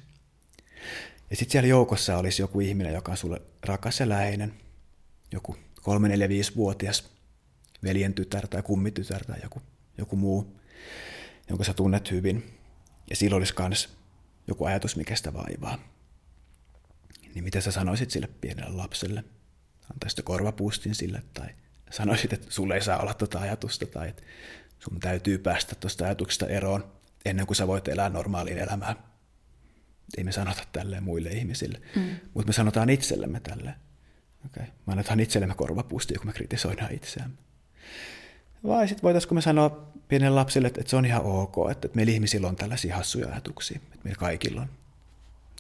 [1.30, 4.54] Ja sitten siellä joukossa olisi joku ihminen, joka on sulle rakas ja läheinen,
[5.32, 7.10] joku 3, 4, 5-vuotias
[7.84, 9.62] veljen tytär tai kummitytär tai joku,
[9.98, 10.60] joku muu,
[11.50, 12.60] jonka sä tunnet hyvin.
[13.10, 13.98] Ja silloin olisi myös
[14.48, 15.80] joku ajatus, mikä sitä vaivaa.
[17.36, 19.24] Niin mitä sä sanoisit sille pienelle lapselle?
[19.94, 21.48] Antaisit korvapuustin sille tai
[21.90, 24.24] sanoisit, että sulle ei saa olla tuota ajatusta tai että
[24.80, 26.92] sun täytyy päästä tuosta ajatuksesta eroon
[27.26, 28.96] ennen kuin sä voit elää normaaliin elämään.
[30.18, 32.16] Ei me sanota tälleen muille ihmisille, mm.
[32.34, 33.76] mutta me sanotaan itsellemme tälleen.
[34.46, 34.66] Okay.
[34.86, 37.36] Me annetaan itsellemme korvapuustia, kun me kritisoidaan itseämme.
[38.64, 42.14] Vai sitten voitaisiinko me sanoa pienelle lapsille, että, se on ihan ok, että, että meillä
[42.14, 44.70] ihmisillä on tällaisia hassuja ajatuksia, että meillä kaikilla on.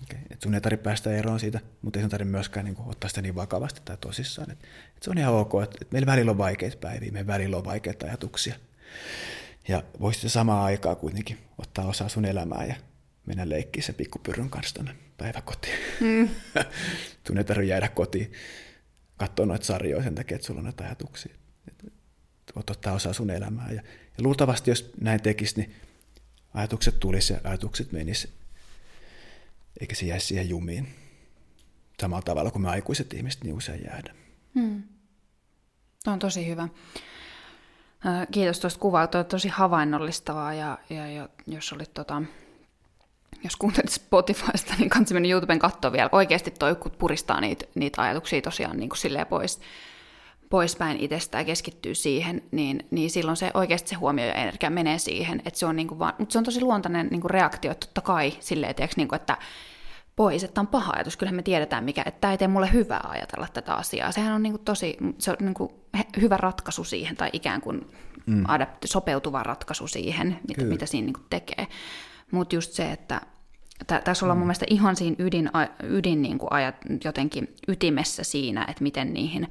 [0.04, 0.20] Okay.
[0.30, 3.10] Että sun ei tarvitse päästä eroon siitä, mutta ei sun tarvitse myöskään niin kuin, ottaa
[3.10, 4.52] sitä niin vakavasti tai tosissaan.
[4.52, 7.58] Että, että se on ihan ok, että, että meillä välillä on vaikeita päiviä, meillä välillä
[7.58, 8.56] on vaikeita ajatuksia.
[9.68, 12.76] Ja voisit samaan aikaa kuitenkin ottaa osaa sun elämää ja
[13.26, 15.80] mennä leikkiä sen pikkupyrryn kanssa tuonne päiväkotiin.
[16.00, 16.30] Mm.
[17.28, 18.32] sun ei tarvitse jäädä kotiin
[19.18, 21.36] katsoa noita sarjoja sen takia, että sulla on noita ajatuksia.
[22.56, 23.76] Voit ottaa osaa sun elämään.
[23.76, 23.82] Ja,
[24.18, 25.76] ja luultavasti, jos näin tekisi, niin
[26.54, 28.30] ajatukset tulisi ja ajatukset menisi,
[29.80, 30.88] eikä se jäisi siihen jumiin.
[32.02, 34.15] Samalla tavalla kuin me aikuiset ihmiset niin usein jäädä.
[34.56, 34.84] Hmm.
[36.04, 36.68] Tämä on tosi hyvä.
[38.32, 39.08] Kiitos tuosta kuvaa.
[39.08, 42.22] Tuo on tosi havainnollistavaa ja, ja, jos olit tota,
[43.44, 46.10] jos kuuntelit Spotifysta, niin kannattaa mennä YouTuben katsoa vielä.
[46.12, 49.60] Oikeasti toi, puristaa niitä, niitä ajatuksia tosiaan niin kuin silleen pois,
[50.50, 55.00] poispäin itsestä ja keskittyy siihen, niin, niin silloin se oikeasti se huomio ja energia menee
[55.00, 55.42] siihen.
[55.46, 58.02] Että se on niin kuin vaan, mutta se on tosi luontainen niin kuin reaktio, totta
[58.02, 59.38] kai silleen, tiiäks, niin kuin, että
[60.16, 61.18] pois, että on paha ajatus.
[61.18, 64.12] Kyllähän me tiedetään, mikä, että tämä ei tee mulle hyvää ajatella tätä asiaa.
[64.12, 65.72] Sehän on niin kuin tosi, se on niin kuin
[66.22, 67.92] hyvä ratkaisu siihen, tai ikään kuin
[68.26, 68.44] mm.
[68.48, 71.68] adapti, sopeutuva ratkaisu siihen, mitä, mitä siinä niin kuin tekee.
[72.32, 73.22] Mutta just se, että
[73.88, 74.40] tä, tässä ollaan mm.
[74.40, 75.50] mun mielestä ihan siinä ydin,
[75.84, 79.48] ydin niin kuin ajat, jotenkin ytimessä siinä, että miten niihin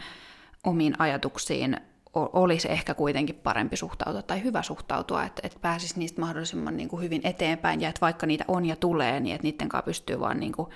[0.65, 1.77] omiin ajatuksiin
[2.15, 7.03] olisi ehkä kuitenkin parempi suhtautua tai hyvä suhtautua, että, että pääsisi niistä mahdollisimman niin kuin
[7.03, 10.41] hyvin eteenpäin ja että vaikka niitä on ja tulee, niin että niiden kanssa pystyy vaan
[10.41, 10.69] niin kuin,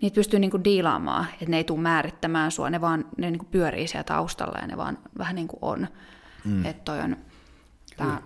[0.00, 3.38] niitä pystyy niin kuin diilaamaan, että ne ei tule määrittämään sua, ne vaan ne niin
[3.38, 5.88] kuin pyörii siellä taustalla ja ne vaan vähän niin kuin on.
[6.44, 6.64] Mm.
[6.64, 7.16] Että toi on,
[7.96, 8.22] tää,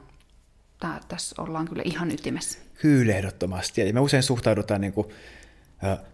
[0.80, 2.58] tää, tässä ollaan kyllä ihan ytimessä.
[2.80, 3.80] Kyllä ehdottomasti.
[3.80, 5.06] Ja me usein suhtaudutaan niin kuin,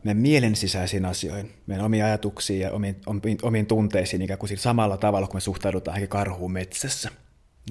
[0.05, 4.97] meidän mielen sisäisiin asioihin, meidän omiin ajatuksiin ja omiin, omiin, omiin tunteisiin ikään kuin samalla
[4.97, 7.11] tavalla, kun me suhtaudutaan karhuun metsässä.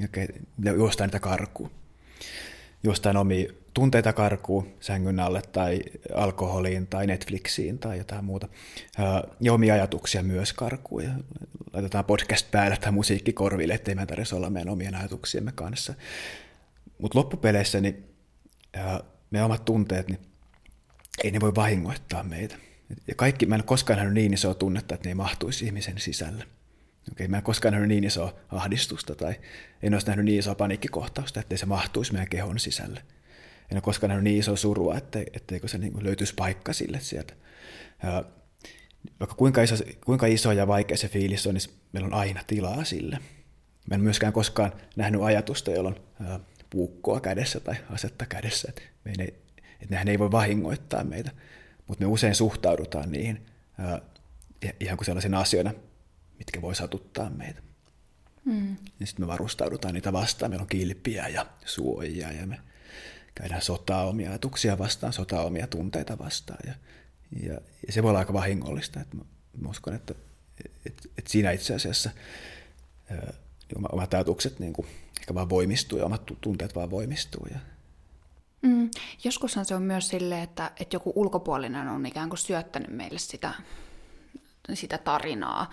[0.04, 0.28] Okay,
[0.78, 1.72] jostain niitä karkuun.
[2.84, 5.82] Jostain omiin tunteita karkuu sängyn alle tai
[6.16, 8.48] alkoholiin tai Netflixiin tai jotain muuta.
[9.40, 11.00] Ja omia ajatuksia myös karkuu.
[11.00, 11.12] Ja
[11.74, 15.94] laitetaan podcast päälle tai musiikki korville, ettei meidän tarvitsisi olla meidän omien ajatuksiemme kanssa.
[16.98, 18.04] Mutta loppupeleissä niin
[19.32, 20.20] meidän omat tunteet, niin
[21.24, 22.56] ei ne voi vahingoittaa meitä.
[23.08, 26.00] Ja kaikki, mä en ole koskaan nähnyt niin isoa tunnetta, että ne ei mahtuisi ihmisen
[26.00, 26.46] sisälle.
[27.12, 29.36] Okei, mä en koskaan nähnyt niin isoa ahdistusta tai
[29.84, 33.04] en olisi nähnyt niin isoa paniikkikohtausta, ettei se mahtuisi meidän kehon sisälle.
[33.72, 37.34] En ole koskaan nähnyt niin isoa surua, ettei, etteikö se niin löytyisi paikka sille sieltä.
[38.04, 38.26] Ja
[39.20, 42.84] vaikka kuinka iso, kuinka iso ja vaikea se fiilis on, niin meillä on aina tilaa
[42.84, 43.20] sille.
[43.90, 45.96] Mä en myöskään koskaan nähnyt ajatusta, jolloin
[46.70, 48.70] puukkoa kädessä tai asetta kädessä.
[48.70, 48.82] Että,
[49.20, 49.41] ei,
[49.82, 51.32] että nehän ei voi vahingoittaa meitä,
[51.88, 53.46] mutta me usein suhtaudutaan niihin
[53.78, 54.02] ää,
[54.80, 55.74] ihan kuin sellaisina asioina,
[56.38, 57.62] mitkä voi satuttaa meitä.
[58.46, 58.76] Mm.
[59.00, 60.52] Ja sitten me varustaudutaan niitä vastaan.
[60.52, 62.60] Meillä on kilpiä ja suojia ja me
[63.36, 66.60] käydään sotaa omia ajatuksia vastaan, sotaa omia tunteita vastaan.
[66.68, 66.74] Ja,
[67.44, 67.54] ja,
[67.88, 69.00] ja se voi olla aika vahingollista.
[69.00, 69.24] Että mä,
[69.62, 70.14] mä uskon, että,
[70.86, 72.10] että, että siinä itse asiassa
[73.12, 73.34] ää,
[73.92, 74.88] omat ajatukset niin kuin,
[75.20, 77.48] ehkä vaan voimistuu ja omat tunteet vaan voimistuu.
[77.52, 77.60] Ja...
[78.62, 78.90] Mm,
[79.24, 83.54] joskushan se on myös sille, että, että joku ulkopuolinen on ikään kuin syöttänyt meille sitä,
[84.74, 85.70] sitä tarinaa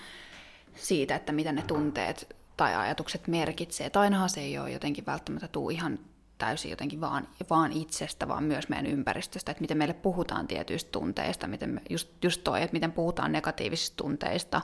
[0.75, 3.87] siitä, että mitä ne tunteet tai ajatukset merkitsee.
[3.87, 5.99] Et ainahan se ei ole jotenkin välttämättä tuu ihan
[6.39, 11.47] täysin jotenkin vaan, vaan itsestä, vaan myös meidän ympäristöstä, että miten meille puhutaan tietyistä tunteista,
[11.47, 14.61] miten me, just, just toi, että miten puhutaan negatiivisista tunteista,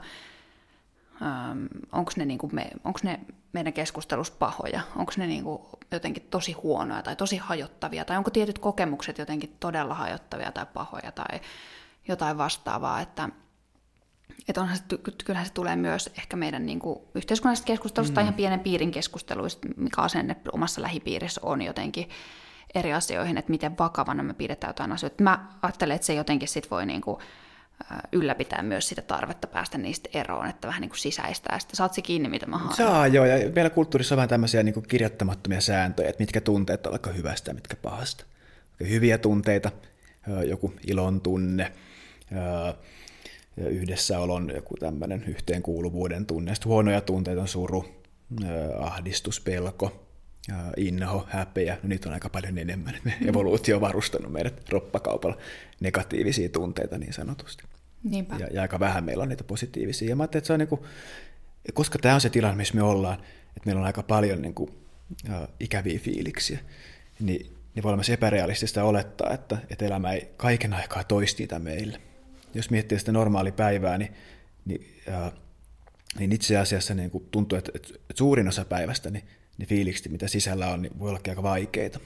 [1.91, 3.19] onko ne, niinku me, onks ne
[3.53, 8.59] meidän keskustelussa pahoja, onko ne niinku jotenkin tosi huonoja tai tosi hajottavia, tai onko tietyt
[8.59, 11.39] kokemukset jotenkin todella hajottavia tai pahoja tai
[12.07, 13.29] jotain vastaavaa, että
[14.47, 14.83] että onhan se,
[15.25, 18.15] kyllähän se tulee myös ehkä meidän niin kuin, yhteiskunnallisesta keskustelusta mm.
[18.15, 22.09] tai ihan pienen piirin keskusteluista, mikä asenne omassa lähipiirissä on jotenkin
[22.75, 25.23] eri asioihin, että miten vakavana me pidetään jotain asioita.
[25.23, 27.17] Mä ajattelen, että se jotenkin sit voi niin kuin,
[28.11, 31.75] ylläpitää myös sitä tarvetta päästä niistä eroon, että vähän niin kuin sisäistää sitä.
[31.75, 32.75] Saat se kiinni, mitä mä haen?
[32.75, 36.85] Saa, joo, ja meillä kulttuurissa on vähän tämmöisiä niin kuin kirjoittamattomia sääntöjä, että mitkä tunteet
[36.85, 38.25] on vaikka hyvästä ja mitkä pahasta.
[38.79, 39.71] Hyviä tunteita,
[40.47, 41.71] joku ilon tunne,
[43.57, 46.55] yhdessäolon joku tämmöinen yhteenkuuluvuuden tunne.
[46.55, 47.85] Sitten huonoja tunteita on suru,
[48.79, 50.04] ahdistus, pelko,
[50.77, 51.77] inho, häpeä.
[51.83, 52.95] No niitä on aika paljon enemmän.
[53.03, 53.29] Me mm.
[53.29, 55.37] evoluutio on varustanut meidät roppakaupalla
[55.79, 57.63] negatiivisia tunteita niin sanotusti.
[58.03, 58.35] Niinpä.
[58.35, 60.09] Ja, ja aika vähän meillä on niitä positiivisia.
[60.09, 60.81] Ja mä että se on niin kuin,
[61.73, 64.69] koska tämä on se tilanne, missä me ollaan, että meillä on aika paljon niin kuin,
[65.29, 66.59] uh, ikäviä fiiliksiä,
[67.19, 71.59] niin, niin voi olla myös epärealistista olettaa, että, että elämä ei kaiken aikaa toisi niitä
[71.59, 71.99] meille
[72.55, 74.13] jos miettii sitä normaalipäivää, niin,
[74.65, 75.31] niin, äh,
[76.19, 79.23] niin itse asiassa niin kuin tuntuu, että, että suurin osa päivästä niin,
[79.57, 81.99] niin fiilikset, mitä sisällä on, niin voi olla aika vaikeita.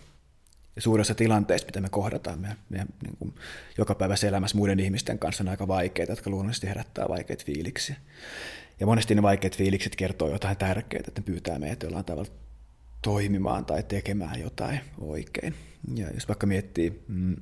[0.75, 3.33] Ja suurin osa tilanteista, mitä me kohdataan meidän, meidän niin kuin
[3.77, 7.95] joka päivässä elämässä muiden ihmisten kanssa, on aika vaikeita, jotka luonnollisesti herättää vaikeita fiiliksiä.
[8.79, 12.29] Ja monesti ne vaikeat fiilikset kertoo jotain tärkeää, että ne pyytää meitä jollain tavalla
[13.01, 15.55] toimimaan tai tekemään jotain oikein.
[15.95, 17.33] Ja jos vaikka miettii mm,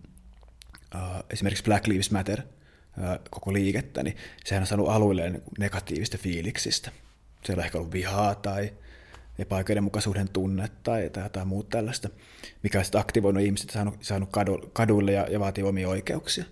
[0.96, 2.42] uh, esimerkiksi Black Lives Matter–
[3.30, 4.16] koko liikettä, niin
[4.46, 6.92] sehän on saanut alueelleen negatiivista fiiliksistä.
[7.46, 8.74] Siellä on ehkä ollut vihaa tai
[9.40, 12.10] epäoikeudenmukaisuuden tunne tai, tai jotain muuta tällaista,
[12.64, 14.30] mikä sitten aktivoinut ihmiset saanut, saanut
[14.74, 16.46] kaduille ja, ja vaatii omia oikeuksia.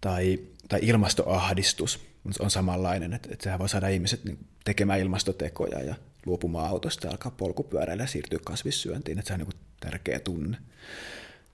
[0.00, 0.38] Tai,
[0.68, 2.00] tai ilmastoahdistus
[2.40, 5.94] on samanlainen, että, että sehän voi saada ihmiset niin tekemään ilmastotekoja ja
[6.26, 10.58] luopumaan autosta alkaa polkupyöräillä ja siirtyä kasvissyöntiin, että se on niin tärkeä tunne.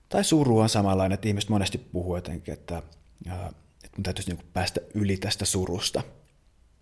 [0.09, 2.83] Tai suru on samanlainen, että ihmiset monesti puhuu jotenkin, että
[3.97, 6.03] mun täytyisi niin päästä yli tästä surusta,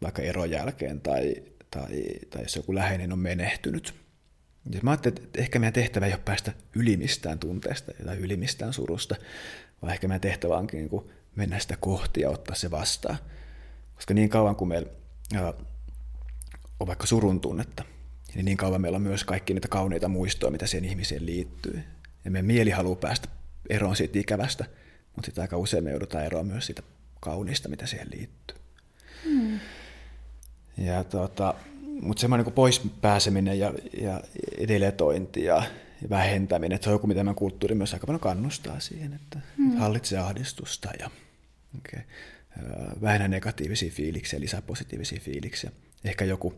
[0.01, 1.36] vaikka eron jälkeen tai,
[1.71, 3.93] tai, tai jos joku läheinen on menehtynyt.
[4.71, 8.38] Ja mä ajattelin, että ehkä meidän tehtävä ei ole päästä yli mistään tunteesta tai yli
[8.38, 9.15] mistään surusta,
[9.81, 13.17] vaan ehkä meidän tehtävä onkin niin kuin mennä sitä kohti ja ottaa se vastaan.
[13.95, 14.91] Koska niin kauan kuin meillä
[16.79, 17.84] on vaikka surun tunnetta,
[18.36, 21.84] niin niin kauan meillä on myös kaikki niitä kauneita muistoja, mitä siihen ihmiseen liittyy.
[22.25, 23.27] Ja meidän mieli haluaa päästä
[23.69, 24.65] eroon siitä ikävästä,
[25.15, 26.84] mutta sitten aika usein me joudutaan eroon myös siitä
[27.19, 28.57] kaunista, mitä siihen liittyy.
[29.25, 29.60] Mm.
[30.86, 31.54] Ja tota,
[32.02, 34.22] mutta semmoinen niin pois pääseminen ja, ja
[34.58, 35.63] edeletointi ja
[36.10, 39.72] vähentäminen, että se on joku, mitä meidän kulttuuri myös aika paljon kannustaa siihen, että mm.
[39.72, 41.10] hallitsee ahdistusta ja
[41.78, 42.02] okay,
[43.02, 45.72] vähennä negatiivisia fiiliksiä, lisää positiivisia fiiliksiä.
[46.04, 46.54] Ehkä joku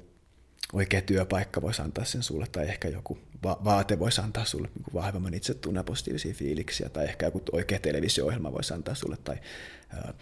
[0.74, 4.94] oikea työpaikka voisi antaa sen sulle, tai ehkä joku va- vaate voisi antaa sulle niin
[4.94, 9.38] vahvemman itsetunnon positiivisia fiiliksiä, tai ehkä joku oikea televisio-ohjelma voisi antaa sulle, tai
[9.90, 10.14] ää,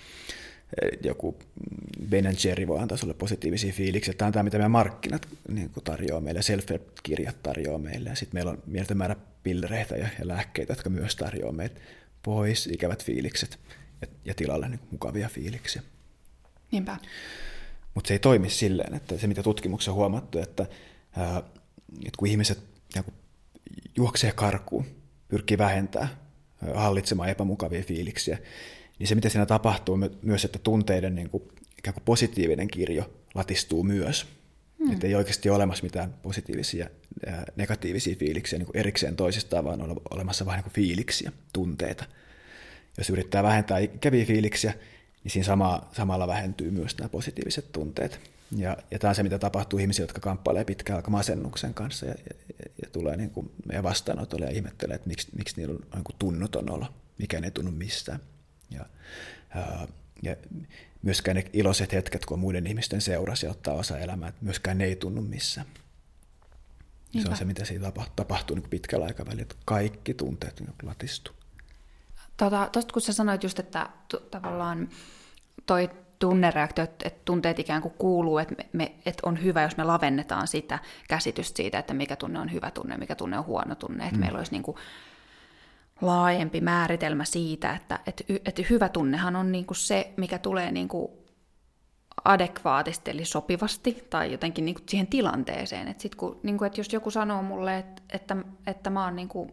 [1.03, 1.39] joku
[2.09, 4.13] Ben Jerry voi antaa sulle positiivisia fiiliksiä.
[4.13, 8.37] Tämä on tämä, mitä meidän markkinat niin kuin tarjoaa meille, self-kirjat tarjoaa meille, ja sitten
[8.37, 11.75] meillä on mieltä määrä pillereitä ja, ja lääkkeitä, jotka myös tarjoaa meille
[12.23, 13.59] pois ikävät fiilikset
[14.01, 15.81] ja, ja tilalle niin mukavia fiiliksiä.
[16.71, 16.97] Niinpä.
[17.93, 20.65] Mutta se ei toimi silleen, että se mitä tutkimuksessa on huomattu, että,
[21.17, 21.37] ää,
[22.05, 22.59] että kun ihmiset
[23.05, 23.13] kun
[23.97, 24.85] juoksee karkuun,
[25.27, 26.09] pyrkii vähentämään,
[26.73, 28.37] hallitsemaan epämukavia fiiliksiä,
[29.01, 31.43] niin se mitä siinä tapahtuu myös, että tunteiden niin kuin,
[31.77, 34.27] ikään kuin positiivinen kirjo latistuu myös.
[34.79, 34.93] Hmm.
[34.93, 36.89] Että ei oikeasti ole olemassa mitään positiivisia
[37.25, 42.05] ja negatiivisia fiiliksiä niin kuin erikseen toisistaan, vaan on olemassa vain niin fiiliksiä, tunteita.
[42.97, 44.73] Jos yrittää vähentää ikäviä fiiliksiä,
[45.23, 48.19] niin siinä sama, samalla vähentyy myös nämä positiiviset tunteet.
[48.55, 52.13] Ja, ja tämä on se, mitä tapahtuu ihmisille, jotka kamppailee pitkään aika masennuksen kanssa ja,
[52.29, 52.35] ja,
[52.81, 56.15] ja tulee niin kuin meidän vastaanotolle ja ihmettelee, että miksi, miksi niillä on niin kuin
[56.19, 56.85] tunnuton olo,
[57.17, 58.19] mikä ei tunnu mistään.
[58.71, 58.85] Ja,
[59.49, 59.87] ää,
[60.21, 60.35] ja
[61.01, 64.83] myöskään ne iloiset hetket, kun on muiden ihmisten seurassa ja ottaa osa elämää, myöskään ne
[64.83, 65.67] ei tunnu missään.
[67.13, 67.27] Niinpä.
[67.27, 71.35] Se on se, mitä siinä tapahtuu niin pitkällä aikavälillä, että kaikki tunteet niin latistuu.
[72.37, 74.89] Tuosta tota, kun sä sanoit just, että t- tavallaan
[75.65, 79.83] toi tunnereaktio, että, tunteet ikään kuin kuuluu, että, me, me, että on hyvä, jos me
[79.83, 84.03] lavennetaan sitä käsitystä siitä, että mikä tunne on hyvä tunne, mikä tunne on huono tunne,
[84.03, 84.19] että mm.
[84.19, 84.77] meillä olisi niin kuin
[86.01, 90.87] laajempi määritelmä siitä, että, että, että hyvä tunnehan on niin kuin se, mikä tulee niin
[90.87, 91.11] kuin
[92.25, 95.87] adekvaatisti, eli sopivasti, tai jotenkin niin kuin siihen tilanteeseen.
[95.87, 98.37] Että, sit kun, niin kuin, että jos joku sanoo mulle, että, että,
[98.67, 99.51] että mä oon niin kuin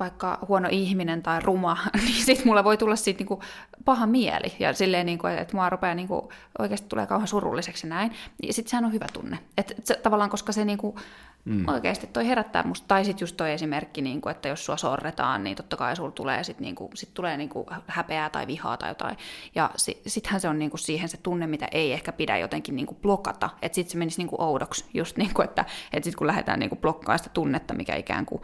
[0.00, 3.42] vaikka huono ihminen tai ruma, niin sitten mulla voi tulla siitä niinku
[3.84, 4.52] paha mieli.
[4.58, 8.12] Ja silleen, niinku, että mua rupeaa niinku, oikeasti tulee kauhean surulliseksi näin.
[8.42, 9.38] Ja sitten sehän on hyvä tunne.
[9.56, 10.98] Et se, tavallaan, koska se niinku,
[11.44, 11.68] mm.
[11.68, 12.88] oikeasti toi herättää musta.
[12.88, 16.44] Tai sitten just toi esimerkki, niinku, että jos sua sorretaan, niin totta kai sulla tulee
[16.44, 19.16] sitten niinku, sit tulee niinku häpeää tai vihaa tai jotain.
[19.54, 22.94] Ja si, sittenhän se on niinku siihen se tunne, mitä ei ehkä pidä jotenkin niinku
[22.94, 23.50] blokata.
[23.62, 27.18] Että sitten se menisi niinku oudoksi, just niinku, että et sitten kun lähdetään niinku blokkaamaan
[27.18, 28.42] sitä tunnetta, mikä ikään kuin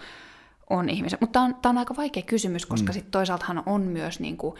[0.70, 1.18] on ihmisiä.
[1.20, 2.94] Mutta tämä on, on aika vaikea kysymys, koska mm.
[2.94, 4.54] sitten toisaaltahan on myös niin kuin,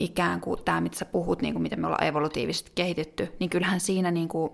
[0.00, 3.80] ikään kuin tämä, mitä sä puhut, niin kuin miten me ollaan evolutiivisesti kehitytty, niin kyllähän
[3.80, 4.52] siinä niin kuin,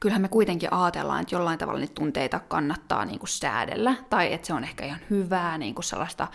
[0.00, 4.46] kyllähän me kuitenkin ajatellaan, että jollain tavalla niitä tunteita kannattaa niin kuin säädellä, tai että
[4.46, 6.28] se on ehkä ihan hyvää niin kuin sellaista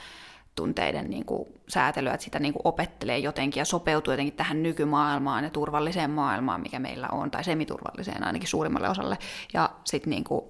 [0.56, 5.44] tunteiden niin kuin säätelyä, että sitä niin kuin opettelee jotenkin ja sopeutuu jotenkin tähän nykymaailmaan
[5.44, 9.18] ja turvalliseen maailmaan, mikä meillä on, tai semiturvalliseen ainakin suurimmalle osalle.
[9.54, 10.46] Ja sitten niin kuin,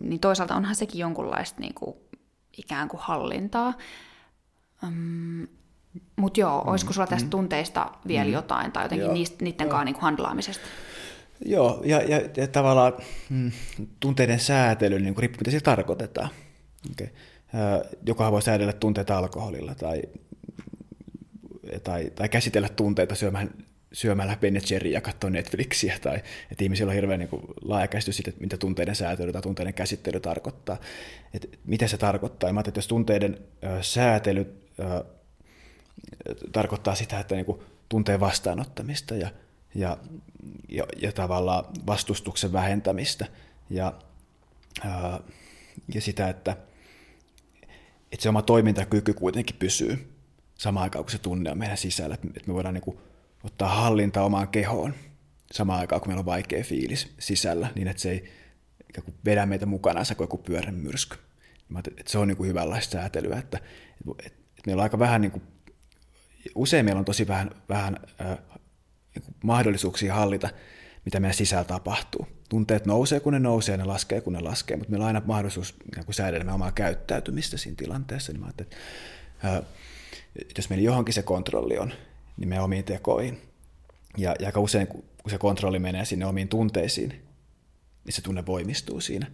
[0.00, 1.96] niin toisaalta onhan sekin jonkunlaista niin kuin,
[2.58, 3.74] ikään kuin hallintaa.
[4.84, 5.46] Um,
[6.16, 9.68] Mutta joo, olisiko sulla tästä mm, tunteista vielä mm, jotain, tai jotenkin joo, niistä, niiden
[9.68, 10.66] kanssa niin handlaamisesta?
[11.44, 12.92] Joo, ja, ja, ja tavallaan
[13.30, 13.52] mm,
[14.00, 16.28] tunteiden säätely, niin riippuu mitä se tarkoitetaan.
[16.90, 17.08] Okay.
[18.06, 20.02] Jokahan voi säädellä tunteita alkoholilla tai,
[21.84, 23.50] tai, tai käsitellä tunteita syömään
[23.92, 26.16] syömällä Ben ja katsoa Netflixiä, tai
[26.50, 27.28] että ihmisillä on hirveän niin
[27.62, 30.76] laaja käsitys siitä, että mitä tunteiden säätely tai tunteiden käsittely tarkoittaa.
[31.34, 32.48] Että mitä se tarkoittaa.
[32.48, 33.38] Ja mä että jos tunteiden
[33.80, 34.62] säätely
[36.52, 39.30] tarkoittaa sitä, että niin kuin, tunteen vastaanottamista ja,
[39.74, 39.96] ja,
[40.68, 43.26] ja, ja tavallaan vastustuksen vähentämistä
[43.70, 43.92] ja,
[45.94, 46.56] ja sitä, että,
[48.12, 50.12] että se oma toimintakyky kuitenkin pysyy
[50.54, 52.98] samaan aikaan, kun se tunne on meidän sisällä, että me voidaan niin kuin,
[53.44, 54.94] ottaa hallinta omaan kehoon
[55.52, 58.32] samaan aikaan, kun meillä on vaikea fiilis sisällä, niin että se ei
[59.24, 61.16] vedä meitä mukana kuin joku pyörän myrsky.
[61.68, 65.20] Mä että se on niin kuin hyvänlaista säätelyä, että, että, että meillä on aika vähän,
[65.20, 65.42] niin kuin,
[66.54, 68.38] usein meillä on tosi vähän, vähän äh,
[69.14, 70.48] niin kuin mahdollisuuksia hallita,
[71.04, 72.28] mitä meidän sisällä tapahtuu.
[72.48, 75.22] Tunteet nousee, kun ne nousee, ja ne laskee, kun ne laskee, mutta meillä on aina
[75.26, 78.32] mahdollisuus niin säädellä omaa käyttäytymistä siinä tilanteessa.
[78.32, 78.76] Niin mä että,
[79.44, 79.62] äh,
[80.56, 81.92] jos meillä johonkin se kontrolli on,
[82.36, 83.40] niin meidän omiin tekoihin.
[84.16, 87.08] Ja, ja aika usein, kun se kontrolli menee sinne omiin tunteisiin,
[88.04, 89.26] niin se tunne voimistuu siinä.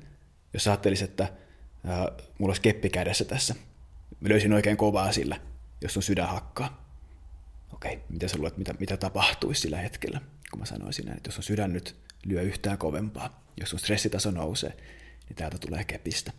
[0.54, 1.28] Jos ajattelisit, että
[1.86, 3.54] ää, mulla olisi keppi kädessä tässä,
[4.20, 5.40] mä löysin oikein kovaa sillä,
[5.80, 6.82] jos sun sydän hakkaa.
[7.72, 11.34] Okei, mitä sä luulet, mitä, mitä tapahtuisi sillä hetkellä, kun mä sanoisin näin, että jos
[11.34, 14.76] sun sydän nyt lyö yhtään kovempaa, jos sun stressitaso nousee,
[15.28, 16.32] niin täältä tulee kepistä.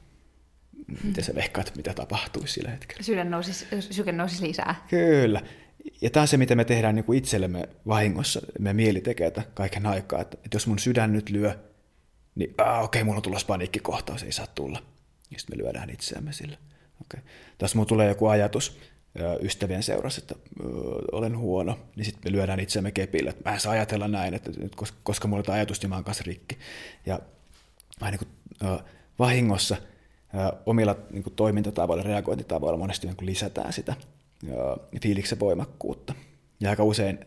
[1.04, 3.04] Miten sä veikkaat, mitä tapahtuisi sillä hetkellä?
[3.04, 4.86] Sydän nousisi, syke nousisi lisää.
[4.90, 5.42] Kyllä
[6.02, 9.86] ja tämä on se, mitä me tehdään niin kuin itsellemme vahingossa, me mieli tekee kaiken
[9.86, 11.60] aikaa, että, että jos mun sydän nyt lyö,
[12.36, 14.80] niin okei, okay, mulla on tulossa paniikkikohtaus, ei saa tulla.
[15.32, 16.58] Ja sitten me lyödään itseämme sillä.
[17.02, 17.22] Okay.
[17.58, 18.78] Tässä mulla tulee joku ajatus
[19.42, 20.36] ystävien seurassa, että
[21.12, 24.52] olen huono, niin sitten me lyödään itseämme kepille, että mä en saa ajatella näin, että
[24.76, 26.58] koska, koska mulla on ajatus, niin mä oon kanssa rikki.
[27.06, 27.20] Ja
[28.02, 28.30] mä niin kuin,
[29.20, 29.78] vahingossa
[30.66, 33.96] omilla niin kuin toimintatavoilla, reagointitavoilla monesti niin kuin lisätään sitä
[35.02, 36.16] fiiliksen voimakkuutta.
[36.60, 37.20] Ja aika usein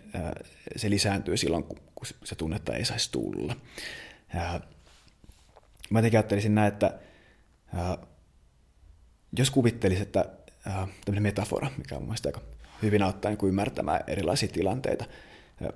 [0.77, 3.57] se lisääntyy silloin, kun se tunnetta ei saisi tulla.
[5.91, 6.99] Mä jotenkin ajattelisin näin, että
[9.39, 10.25] jos kuvittelisi, että
[11.05, 12.47] tämmöinen metafora, mikä on mielestäni aika
[12.83, 15.05] hyvin auttaa niin ymmärtämään erilaisia tilanteita.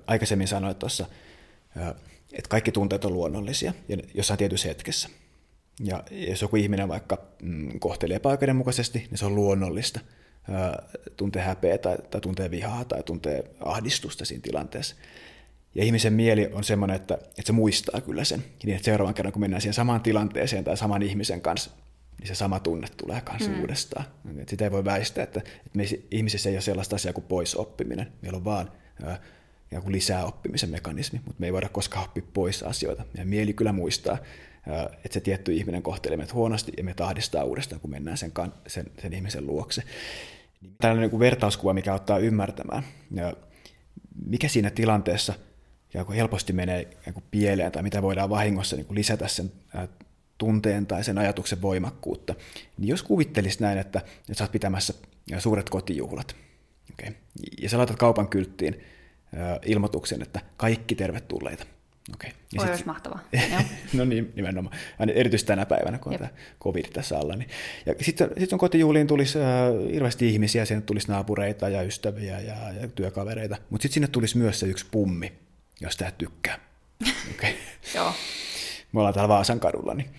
[0.07, 1.05] Aikaisemmin sanoin tuossa,
[2.33, 5.09] että kaikki tunteet on luonnollisia ja jossain tietyssä hetkessä.
[5.79, 9.99] Ja jos joku ihminen vaikka mm, kohtelee epäoikeudenmukaisesti, niin se on luonnollista–
[11.17, 14.95] tuntee häpeä tai, tai tuntee vihaa tai tuntee ahdistusta siinä tilanteessa.
[15.75, 18.43] Ja ihmisen mieli on semmoinen, että, että se muistaa kyllä sen.
[18.63, 21.71] Niin, että seuraavan kerran, kun mennään siihen samaan tilanteeseen tai saman ihmisen kanssa,
[22.19, 23.59] niin se sama tunne tulee myös mm.
[23.59, 24.05] uudestaan.
[24.37, 27.55] Et sitä ei voi väistää, että, että meissä ihmisissä ei ole sellaista asiaa kuin pois
[27.55, 28.11] oppiminen.
[28.21, 28.71] Meillä on vaan
[29.03, 29.19] ää,
[29.71, 33.05] joku lisää oppimisen mekanismi, mutta me ei voida koskaan oppia pois asioita.
[33.13, 34.17] Meidän mieli kyllä muistaa,
[35.05, 38.31] että se tietty ihminen kohtelee meitä huonosti ja me tahdistaa uudestaan, kun mennään sen,
[38.67, 39.83] sen, sen ihmisen luokse.
[40.77, 42.83] Tällainen niin vertauskuva, mikä ottaa ymmärtämään,
[43.15, 43.33] ja
[44.25, 45.33] mikä siinä tilanteessa
[45.93, 49.51] ja kun helposti menee niin pieleen tai mitä voidaan vahingossa niin kuin lisätä sen
[50.37, 52.35] tunteen tai sen ajatuksen voimakkuutta,
[52.77, 54.93] niin jos kuvittelisit näin, että, että sä oot pitämässä
[55.39, 56.35] suuret kotijuhlat,
[56.93, 57.13] okay,
[57.61, 58.83] ja sä laitat kaupan kylttiin
[59.65, 61.65] ilmoituksen, että kaikki tervetulleita,
[62.13, 62.29] Okay.
[62.53, 62.69] Ja Oi, sit...
[62.69, 63.19] olisi mahtavaa.
[63.93, 64.77] no niin, nimenomaan.
[64.99, 66.21] Aina erityisesti tänä päivänä, kun Jep.
[66.21, 67.35] on tämä covid tässä alla.
[67.35, 67.49] Niin.
[67.85, 69.45] Ja sitten sit on kotijuhliin tulisi äh,
[69.93, 74.59] hirveästi ihmisiä, sinne tulisi naapureita ja ystäviä ja, ja työkavereita, mutta sitten sinne tulisi myös
[74.59, 75.31] se yksi pummi,
[75.81, 76.59] jos tämä tykkää.
[77.35, 77.51] Okay.
[77.95, 78.13] Joo.
[78.91, 80.09] Me ollaan täällä Vaasan kadulla, niin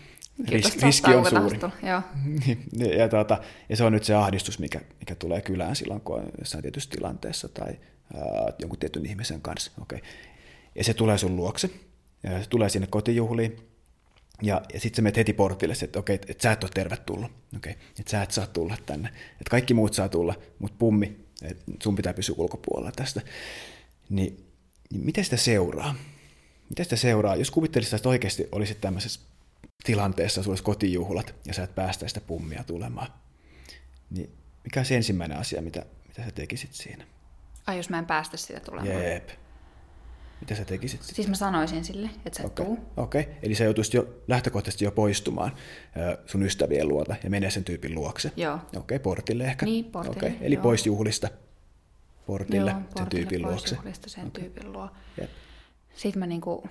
[0.48, 1.58] riski, riski on suuri.
[1.62, 2.02] Joo.
[2.78, 6.16] ja, ja, tuota, ja se on nyt se ahdistus, mikä, mikä tulee kylään silloin, kun
[6.16, 9.72] on jossain tietyssä tilanteessa tai äh, jonkun tietyn ihmisen kanssa.
[9.82, 9.98] Okay
[10.74, 11.70] ja se tulee sun luokse,
[12.22, 13.56] ja se tulee sinne kotijuhliin,
[14.42, 17.30] ja, ja sitten sä menet heti portille, että okei, että et sä et ole tervetullut,
[17.56, 21.64] okei, että sä et saa tulla tänne, että kaikki muut saa tulla, mutta pummi, että
[21.82, 23.20] sun pitää pysyä ulkopuolella tästä.
[24.08, 24.46] Niin,
[24.90, 25.94] niin miten sitä seuraa?
[26.68, 27.36] Miten sitä seuraa?
[27.36, 29.20] Jos kuvittelisit, että oikeasti olisit tämmöisessä
[29.84, 33.08] tilanteessa, sulla olisi kotijuhlat, ja sä et päästä sitä pummia tulemaan,
[34.10, 34.30] niin
[34.64, 37.06] mikä on se ensimmäinen asia, mitä, mitä sä tekisit siinä?
[37.66, 39.04] Ai jos mä en päästä sitä tulemaan?
[39.04, 39.28] Jep.
[40.42, 41.02] Mitä sä tekisit?
[41.02, 42.66] Siis mä sanoisin sille, että sä okay.
[42.66, 42.78] tuu.
[42.96, 43.34] Okei, okay.
[43.42, 45.52] eli sä joutuisit jo lähtökohtaisesti jo poistumaan
[46.26, 48.32] sun ystävien luota ja menee sen tyypin luokse.
[48.36, 48.54] Joo.
[48.54, 49.66] Okei, okay, portille ehkä.
[49.66, 50.32] Niin, portille, okay.
[50.40, 50.62] Eli joo.
[50.62, 51.28] pois juhlista
[52.26, 53.74] portille, joo, portille sen tyypin pois luokse.
[53.74, 54.42] juhlista sen okay.
[54.42, 54.90] tyypin luo.
[55.94, 56.68] Sitten mä niinku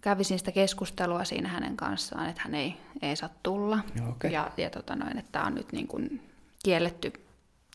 [0.00, 3.78] kävisin sitä keskustelua siinä hänen kanssaan, että hän ei, ei saa tulla.
[4.08, 4.30] Okay.
[4.30, 6.22] Ja, ja tota noin, että tämä on nyt niin kuin
[6.64, 7.12] kielletty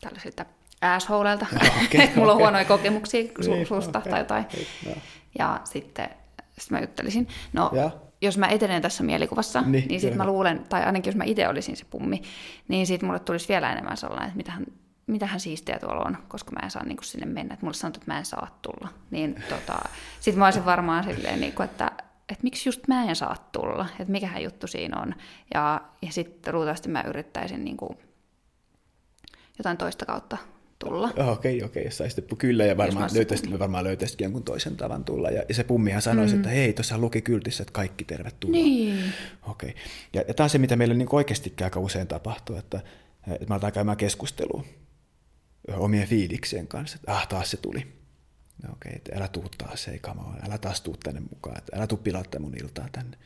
[0.02, 0.46] tällaisilta
[0.82, 2.44] assholeilta, okay, että mulla on okay.
[2.44, 4.12] huonoja kokemuksia su- niin, susta okay.
[4.12, 4.46] tai jotain.
[4.86, 4.92] No.
[5.40, 6.10] Ja sitten
[6.58, 7.92] sit mä juttelisin, no ja.
[8.22, 11.48] jos mä etenen tässä mielikuvassa, niin, niin sitten mä luulen, tai ainakin jos mä itse
[11.48, 12.22] olisin se pummi,
[12.68, 14.66] niin sitten mulle tulisi vielä enemmän sellainen, että mitähän,
[15.08, 18.12] mitähän siistiä tuolla on, koska mä en saa niin sinne mennä, että mulle sanotaan, että
[18.14, 18.90] mä en saa tulla.
[19.12, 19.80] Niin tota,
[20.20, 21.92] sitten mä olisin varmaan silleen, niin kuin, että
[22.30, 25.16] että miksi just mä en saa tulla, että mikähän juttu siinä on.
[25.54, 27.98] Ja, ja sitten ruutaasti mä yrittäisin niin kuin
[29.58, 30.38] jotain toista kautta
[30.80, 31.08] tulla.
[31.08, 35.04] Okei, okei, okay, jos saisi kyllä, ja varmaan löytäisit, me varmaan löytäisikin jonkun toisen tavan
[35.04, 35.30] tulla.
[35.30, 36.40] Ja, ja se pummihan sanoisi, mm.
[36.40, 38.52] että hei, tuossa luki kyltissä, että kaikki tervetuloa.
[38.52, 39.04] Niin.
[39.48, 39.70] Okei.
[39.70, 39.82] Okay.
[40.14, 42.82] Ja, ja tämä on se, mitä meille niin oikeastikin aika usein tapahtuu, että,
[43.28, 44.64] että me aletaan käymään keskustelua
[45.76, 47.88] omien fiiliksien kanssa, että ah, taas se tuli.
[48.64, 51.88] No okei, okay, älä tuu taas, ei kama, älä taas tuu tänne mukaan, että älä
[51.88, 53.18] tuu pilata mun iltaa tänne.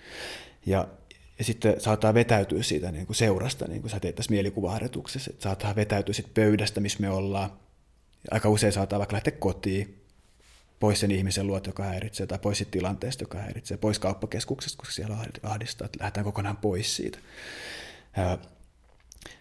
[0.65, 0.87] Ja,
[1.41, 5.43] ja sitten saattaa vetäytyä siitä niin kuin seurasta, niin kuin sä teet tässä mielikuvaharjoituksessa, että
[5.43, 7.51] saattaa vetäytyä siitä pöydästä, missä me ollaan.
[8.31, 10.05] Aika usein saattaa vaikka lähteä kotiin,
[10.79, 14.93] pois sen ihmisen luot, joka häiritsee, tai pois siitä tilanteesta, joka häiritsee, pois kauppakeskuksesta, koska
[14.93, 17.19] siellä ahdistaa, että lähdetään kokonaan pois siitä.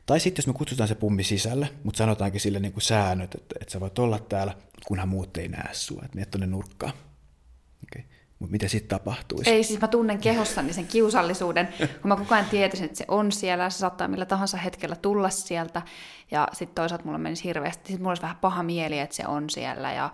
[0.07, 3.55] Tai sitten jos me kutsutaan se pummi sisälle, mutta sanotaankin sille niin kuin säännöt, että,
[3.61, 4.55] että sä voit olla täällä,
[4.87, 6.93] kunhan muut ei näe sua, että menet tuonne nurkkaan.
[7.83, 8.03] Okay.
[8.41, 9.51] Mutta mitä sitten tapahtuisi?
[9.51, 13.33] Ei, siis mä tunnen kehossani sen kiusallisuuden, kun mä koko ajan tietäisin, että se on
[13.33, 15.83] siellä, se saattaa millä tahansa hetkellä tulla sieltä,
[16.31, 19.51] ja sitten toisaalta mulla menisi hirveästi, sitten mulla olisi vähän paha mieli, että se on
[19.51, 20.13] siellä, ja,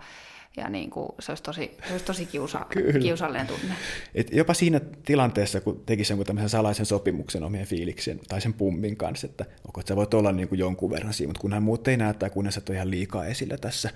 [0.57, 2.65] ja niin kuin, se, olisi tosi, se olisi tosi kiusa,
[3.01, 3.75] kiusallinen tunne.
[4.15, 8.97] Et jopa siinä tilanteessa, kun tekisi jonkun tämmöisen salaisen sopimuksen omien fiiliksien tai sen pummin
[8.97, 9.45] kanssa, että
[9.79, 12.29] että sä voit olla niin kuin jonkun verran siinä, mutta kunhan muut ei näe tai
[12.29, 13.89] kunhan sä ihan liikaa esillä tässä,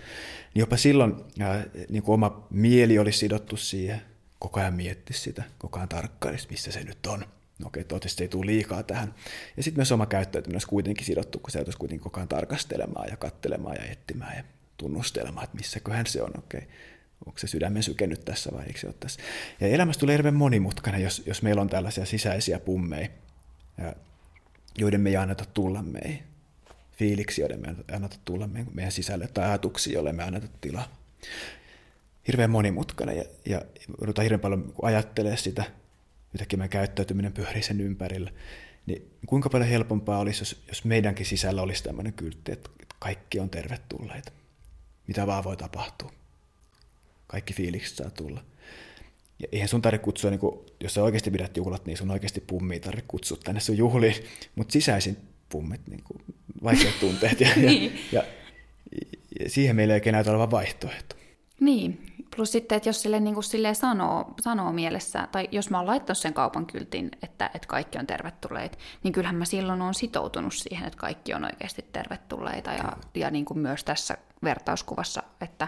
[0.53, 4.01] niin jopa silloin ää, niin kuin oma mieli olisi sidottu siihen,
[4.41, 7.25] koko ajan mietti sitä, koko ajan tarkkailisi, missä se nyt on.
[7.59, 9.15] No okei, toivottavasti ei tule liikaa tähän.
[9.57, 13.09] Ja sitten myös oma käyttäytyminen olisi kuitenkin sidottu, kun se joutuisi kuitenkin koko ajan tarkastelemaan
[13.09, 14.43] ja kattelemaan ja etsimään ja
[14.77, 16.67] tunnustelemaan, että missäköhän se on, okei.
[17.25, 19.19] Onko se sydämen syke nyt tässä vai eikö se ole tässä?
[19.59, 23.09] Ja elämästä tulee hirveän monimutkainen, jos, jos meillä on tällaisia sisäisiä pummeja,
[24.77, 26.23] joiden me ei anneta tulla meihin.
[26.91, 31.01] Fiiliksi, joiden me ei anneta tulla meidän sisälle, tai ajatuksia, joille me anneta tilaa
[32.27, 33.61] hirveän monimutkainen ja, ja
[33.97, 35.63] ruvetaan hirveän paljon ajattelee sitä,
[36.33, 38.31] yhtäkkiä meidän käyttäytyminen pyörii sen ympärillä,
[38.85, 42.69] niin kuinka paljon helpompaa olisi, jos, jos meidänkin sisällä olisi tämmöinen kyltti, että
[42.99, 44.31] kaikki on tervetulleita.
[45.07, 46.11] Mitä vaan voi tapahtua.
[47.27, 48.43] Kaikki fiilikset saa tulla.
[49.39, 52.41] Ja eihän sun tarvitse kutsua, niin kuin, jos sä oikeasti pidät juhlat, niin sun oikeasti
[52.41, 54.15] pummia tarvitse kutsua tänne sun juhliin,
[54.55, 55.17] mutta sisäisin
[55.49, 56.21] pummit, niin kuin,
[56.63, 57.39] vaikeat tunteet.
[57.41, 57.99] Ja, niin.
[58.11, 58.23] ja,
[58.91, 59.07] ja,
[59.39, 61.15] ja, siihen meillä ei oikein näytä olevan vaihtoehto.
[61.61, 62.05] Niin,
[62.35, 65.87] plus sitten, että jos sille niin kuin silleen sanoo, sanoo mielessä, tai jos mä oon
[65.87, 70.53] laittanut sen kaupan kyltin, että, että kaikki on tervetulleita, niin kyllähän mä silloin on sitoutunut
[70.53, 72.71] siihen, että kaikki on oikeasti tervetulleita.
[72.71, 75.67] Ja, ja niin kuin myös tässä vertauskuvassa, että,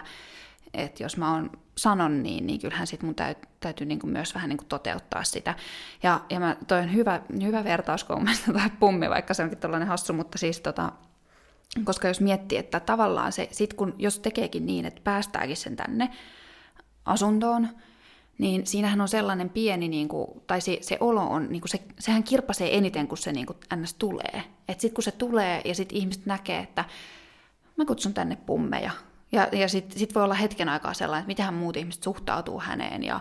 [0.74, 4.34] että jos mä oon sanon niin, niin kyllähän sit mun täytyy, täytyy niin kuin myös
[4.34, 5.54] vähän niin kuin toteuttaa sitä.
[6.02, 9.88] Ja, ja mä, toi on hyvä, hyvä vertaus, kun tai pummi, vaikka se onkin tällainen
[9.88, 10.92] hassu, mutta siis tota,
[11.84, 16.10] koska jos miettii, että tavallaan se, sit kun, jos tekeekin niin, että päästääkin sen tänne
[17.04, 17.68] asuntoon,
[18.38, 21.82] niin siinähän on sellainen pieni, niin kuin, tai se, se olo on, niin kuin se,
[21.98, 23.94] sehän kirpasee eniten, kun se niin kuin, ns.
[23.94, 24.42] tulee.
[24.68, 26.84] Että sitten kun se tulee ja sitten ihmiset näkee, että
[27.76, 28.90] mä kutsun tänne pummeja.
[29.32, 33.02] Ja, ja sitten sit voi olla hetken aikaa sellainen, että miten muut ihmiset suhtautuu häneen
[33.02, 33.20] ja,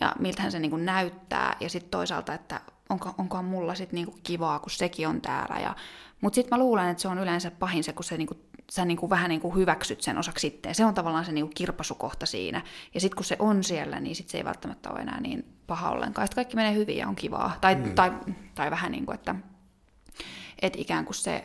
[0.00, 1.56] ja miltähän se niin kuin näyttää.
[1.60, 5.60] Ja sitten toisaalta, että onko, onkohan mulla sitten niin kuin kivaa, kun sekin on täällä.
[5.60, 5.76] Ja,
[6.20, 8.84] mutta sitten mä luulen, että se on yleensä pahin se, kun se niin kuin sä
[8.84, 10.74] niin kuin vähän niin kuin hyväksyt sen osaksi sitten.
[10.74, 12.62] Se on tavallaan se niin kuin kirpasukohta siinä.
[12.94, 15.90] Ja sitten kun se on siellä, niin sit se ei välttämättä ole enää niin paha
[15.90, 16.26] ollenkaan.
[16.26, 17.58] Sitten kaikki menee hyvin ja on kivaa.
[17.60, 17.94] Tai, mm.
[17.94, 18.12] tai,
[18.54, 19.34] tai vähän niin kuin, että,
[20.62, 21.44] että ikään kuin se,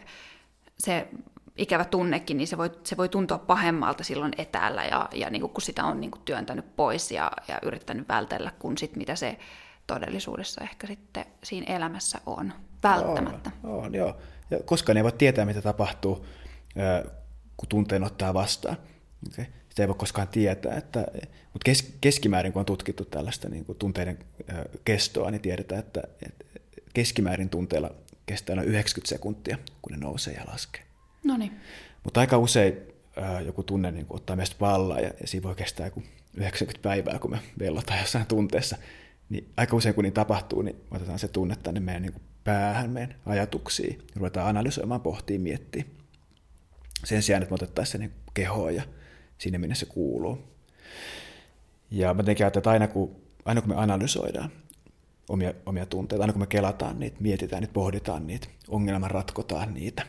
[0.77, 1.07] se
[1.57, 5.53] ikävä tunnekin, niin se voi, se voi tuntua pahemmalta silloin etäällä, ja, ja niin kuin,
[5.53, 9.39] kun sitä on niin kuin työntänyt pois ja, ja yrittänyt vältellä, kun sit, mitä se
[9.87, 12.53] todellisuudessa ehkä sitten siinä elämässä on.
[12.83, 13.51] Välttämättä.
[13.63, 14.17] On, on joo.
[14.51, 16.25] Ja koskaan ei voi tietää, mitä tapahtuu
[17.57, 18.77] kun tunteen ottaa vastaan.
[19.33, 19.45] Okay.
[19.69, 23.77] Sitä ei voi koskaan tietää, että, mutta kes, keskimäärin kun on tutkittu tällaista niin kuin
[23.77, 24.19] tunteiden
[24.85, 26.45] kestoa, niin tiedetään, että, että
[26.93, 27.91] keskimäärin tunteilla
[28.25, 30.81] kestää noin 90 sekuntia, kun ne nousee ja laskee.
[31.23, 31.59] No niin.
[32.03, 32.77] Mutta aika usein
[33.21, 36.03] ää, joku tunne niin kuin ottaa meistä vallaa ja, ja siinä voi kestää joku
[36.37, 38.77] 90 päivää, kun me vellotaan jossain tunteessa.
[39.33, 42.89] Niin aika usein kun niin tapahtuu, niin otetaan se tunne tänne meidän niin kuin päähän,
[42.89, 45.91] meidän ajatuksiin, ja ruvetaan analysoimaan, pohtiin, miettimään
[47.03, 48.83] sen sijaan, että me otettaisiin sen niin ja
[49.37, 50.39] sinne, minne se kuuluu.
[51.91, 53.15] Ja mä tietenkin että aina kun,
[53.45, 54.51] aina kun me analysoidaan
[55.29, 60.07] omia, omia tunteita, aina kun me kelataan niitä, mietitään niitä, pohditaan niitä, ongelman ratkotaan niitä,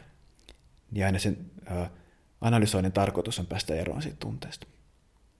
[0.90, 1.36] niin aina sen
[1.70, 1.90] ä,
[2.40, 4.66] analysoinnin tarkoitus on päästä eroon siitä tunteesta.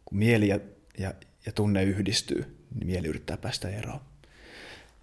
[0.05, 0.61] Kun mieli ja,
[0.99, 1.15] ja,
[1.47, 4.01] ja tunne yhdistyy, niin mieli yrittää päästä eroon.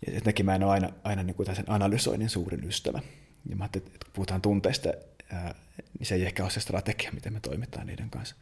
[0.08, 3.02] Ja jotenkin mä en ole aina, aina niin kuin sen analysoinnin suurin ystävä.
[3.50, 4.90] Ja mä että kun puhutaan tunteista
[6.00, 8.36] niin se ei ehkä ole se strategia, miten me toimitaan niiden kanssa.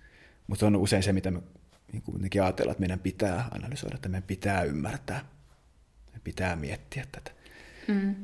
[0.48, 1.42] Mutta se on usein se, mitä me
[1.92, 5.26] niin kuitenkin ajatellaan, että meidän pitää analysoida, että meidän pitää ymmärtää,
[6.06, 7.32] meidän pitää miettiä tätä.
[7.88, 8.16] Mm.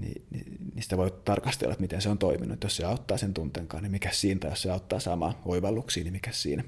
[0.00, 2.62] Ni, niin, niistä voi tarkastella, että miten se on toiminut.
[2.64, 6.12] Jos se auttaa sen tunteenkaan, niin mikä siinä, tai jos se auttaa saamaan oivalluksiin, niin
[6.12, 6.64] mikä siinä.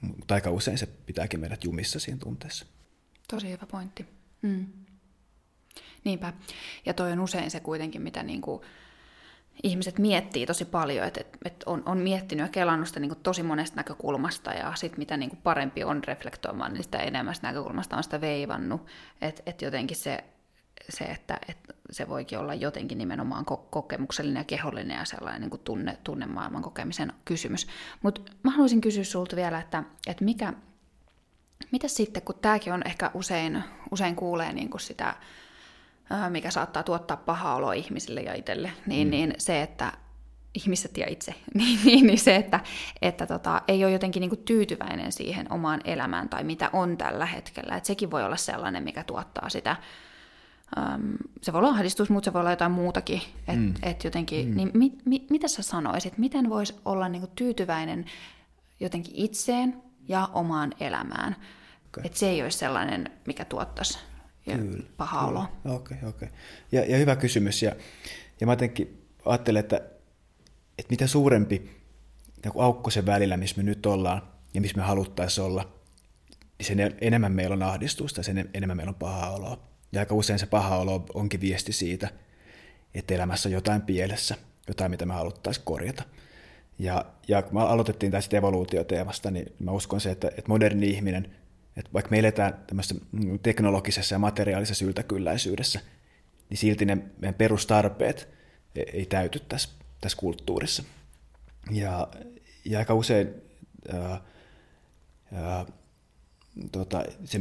[0.00, 2.66] Mutta aika usein se pitääkin meidät jumissa siinä tunteessa.
[3.28, 4.06] Tosi hyvä pointti.
[4.42, 4.66] Mm.
[6.04, 6.32] Niinpä.
[6.86, 8.64] Ja toi on usein se kuitenkin, mitä niinku,
[9.62, 13.22] ihmiset miettii tosi paljon, että, että, että on, on miettinyt ja kelannut sitä niin kuin
[13.22, 17.96] tosi monesta näkökulmasta ja sitten mitä niin kuin parempi on reflektoimaan, niin sitä enemmästä näkökulmasta
[17.96, 18.86] on sitä veivannut.
[19.20, 20.24] Että että jotenkin se,
[20.88, 25.62] se että, että se voikin olla jotenkin nimenomaan kokemuksellinen ja kehollinen ja sellainen niin kuin
[25.64, 27.66] tunne, tunnemaailman kokemisen kysymys.
[28.02, 30.52] Mutta mä haluaisin kysyä sulta vielä, että, että mikä,
[31.72, 35.14] mitä sitten, kun tämäkin on ehkä usein, usein kuulee niin kuin sitä
[36.28, 39.10] mikä saattaa tuottaa pahaa oloa ihmisille ja itselle, niin, mm.
[39.10, 39.92] niin se, että
[40.54, 42.60] ihmiset ja itse, niin, niin, niin se, että,
[43.02, 47.76] että tota, ei ole jotenkin niin tyytyväinen siihen omaan elämään tai mitä on tällä hetkellä.
[47.76, 49.76] että sekin voi olla sellainen, mikä tuottaa sitä,
[50.78, 53.22] äm, se voi olla ahdistus, mutta se voi olla jotain muutakin.
[53.48, 53.74] Et, mm.
[53.82, 54.56] et jotenkin, mm.
[54.56, 58.04] niin mit, mit, mitä sä sanoisit, miten voisi olla niin tyytyväinen
[58.80, 61.36] jotenkin itseen ja omaan elämään?
[61.88, 62.02] Okay.
[62.04, 63.98] Että se ei olisi sellainen, mikä tuottaisi
[64.44, 65.30] kyllä, paha kyllä.
[65.30, 65.74] olo.
[65.76, 66.28] Okei, okay, okei.
[66.28, 66.28] Okay.
[66.72, 67.62] Ja, ja hyvä kysymys.
[67.62, 67.72] Ja,
[68.40, 69.76] ja mä jotenkin ajattelen, että,
[70.78, 71.70] että mitä suurempi
[72.58, 74.22] aukko sen välillä, missä me nyt ollaan
[74.54, 75.72] ja missä me haluttaisiin olla,
[76.58, 79.58] niin sen enemmän meillä on ahdistusta ja sen enemmän meillä on paha oloa.
[79.92, 82.08] Ja aika usein se paha olo onkin viesti siitä,
[82.94, 84.36] että elämässä on jotain pielessä,
[84.68, 86.02] jotain, mitä me haluttaisiin korjata.
[86.78, 91.36] Ja, ja kun me aloitettiin tästä evoluutioteemasta, niin mä uskon se, että, että moderni ihminen
[91.76, 93.04] että vaikka me eletään tämmöisessä
[93.42, 95.80] teknologisessa ja materiaalisessa yltäkylläisyydessä,
[96.50, 98.28] niin silti ne meidän perustarpeet
[98.74, 99.68] e- ei täyty tässä,
[100.00, 100.82] tässä kulttuurissa.
[101.70, 102.08] Ja,
[102.64, 103.34] ja aika usein
[103.92, 104.20] ää,
[105.32, 105.66] ää,
[106.72, 107.40] tota, se,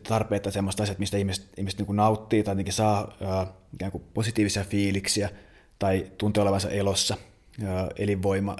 [0.00, 4.64] tarpeet tai semmoista asiat, mistä ihmiset, ihmiset niin nauttii tai saa ää, ikään kuin positiivisia
[4.64, 5.30] fiiliksiä
[5.78, 7.16] tai tuntee olevansa elossa,
[7.64, 8.56] ää, elinvoima,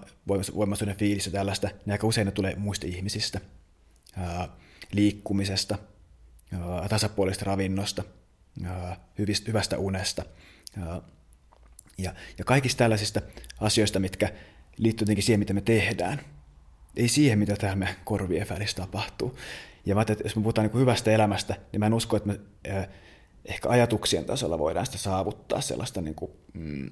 [0.56, 3.40] voimaisuuden fiilis ja tällaista, niin aika usein ne tulee muista ihmisistä.
[4.16, 4.48] Ää,
[4.92, 5.78] liikkumisesta,
[6.88, 8.04] tasapuolista ravinnosta,
[9.46, 10.24] hyvästä unesta
[11.98, 13.20] ja, ja kaikista tällaisista
[13.60, 14.32] asioista, mitkä
[14.76, 16.20] liittyy siihen, mitä me tehdään.
[16.96, 19.36] Ei siihen, mitä täällä me korvien välissä tapahtuu.
[19.86, 22.40] Ja mä että jos me puhutaan niin hyvästä elämästä, niin mä en usko, että me
[23.44, 26.90] ehkä ajatuksien tasolla voidaan sitä saavuttaa sellaista niin kuin, mm,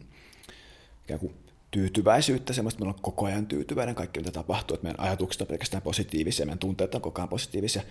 [1.05, 1.34] ikään kuin
[1.70, 5.47] tyytyväisyyttä, semmoista, että meillä on koko ajan tyytyväinen kaikki, mitä tapahtuu, että meidän ajatukset on
[5.47, 7.82] pelkästään positiivisia, meidän tunteet on koko ajan positiivisia.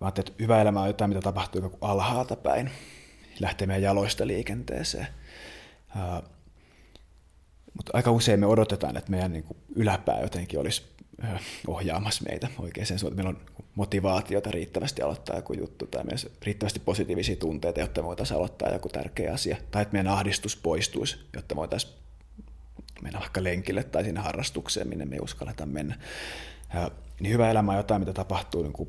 [0.00, 2.70] Mä ajattelin, että hyvä elämä on jotain, mitä tapahtuu alhaalta päin,
[3.40, 5.06] lähtee meidän jaloista liikenteeseen.
[5.96, 6.28] Uh,
[7.74, 10.82] mutta aika usein me odotetaan, että meidän niin kuin, yläpää jotenkin olisi
[11.22, 13.14] uh, ohjaamassa meitä oikeaan suuntaan.
[13.16, 13.40] Meillä on
[13.76, 19.32] motivaatiota riittävästi aloittaa joku juttu tai myös riittävästi positiivisia tunteita, jotta voitaisiin aloittaa joku tärkeä
[19.32, 19.56] asia.
[19.70, 21.92] Tai että meidän ahdistus poistuisi, jotta voitaisiin
[23.02, 25.98] mennä vaikka lenkille tai sinne harrastukseen, minne me ei uskalleta mennä.
[26.74, 28.88] Ja, niin hyvä elämä on jotain, mitä tapahtuu niin kuin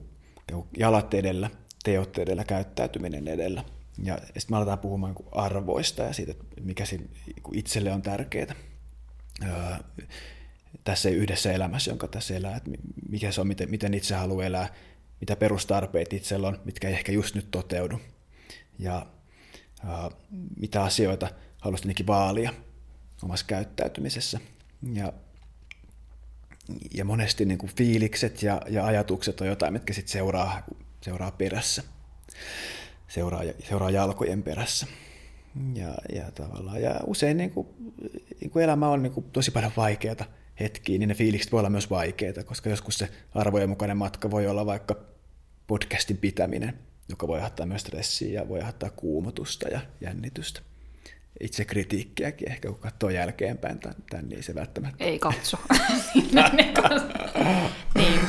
[0.78, 1.50] jalat edellä,
[1.84, 3.64] teot edellä, käyttäytyminen edellä.
[4.04, 7.10] Ja sitten me aletaan puhumaan niin arvoista ja siitä, mikä niin
[7.54, 8.56] itselle on tärkeää
[10.88, 12.72] tässä yhdessä elämässä, jonka tässä elää, että
[13.10, 14.74] mikä se on, miten, miten itse haluaa elää,
[15.20, 18.00] mitä perustarpeet itsellä on, mitkä ei ehkä just nyt toteudu,
[18.80, 19.06] ja
[19.86, 20.10] ää,
[20.58, 21.30] mitä asioita
[21.62, 22.54] haluaisit vaalia
[23.24, 24.40] omassa käyttäytymisessä.
[24.94, 25.14] Ja,
[26.94, 30.64] ja monesti niin kuin fiilikset ja, ja ajatukset on jotain, mitkä sitten seuraa,
[31.02, 31.84] seuraa perässä,
[33.08, 34.88] seuraa, seuraa jalkojen perässä.
[35.74, 37.68] Ja, ja, tavallaan, ja usein niin kuin,
[38.42, 41.70] niin kuin elämä on niin kuin tosi paljon vaikeaa hetkiä, niin ne fiilikset voi olla
[41.70, 44.96] myös vaikeita, koska joskus se arvojen mukainen matka voi olla vaikka
[45.68, 46.80] podcastin pitäminen,
[47.10, 50.62] joka voi aiheuttaa myös stressiä ja voi aiheuttaa kuumotusta ja jännitystä.
[51.40, 55.04] Itse kritiikkiäkin ehkä, kun katsoo jälkeenpäin tämän, tämän niin se välttämättä...
[55.04, 55.58] Ei katso.
[57.96, 58.20] niin.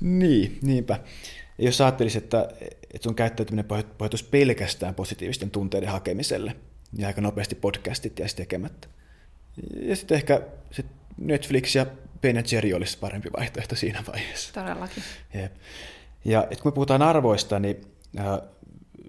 [0.00, 1.00] niin, niinpä.
[1.58, 2.48] Ja jos ajattelisi, että,
[2.94, 6.56] että sun käyttäytyminen pohjautuisi pelkästään positiivisten tunteiden hakemiselle,
[6.92, 8.88] niin aika nopeasti podcastit jäisi tekemättä.
[9.80, 10.86] Ja sitten ehkä sit
[11.16, 11.86] Netflix ja
[12.20, 14.52] Ben Jerry olisi parempi vaihtoehto siinä vaiheessa.
[14.52, 15.02] Todellakin.
[15.34, 15.52] Jep.
[16.24, 17.80] Ja et kun me puhutaan arvoista, niin,
[18.18, 18.40] äh,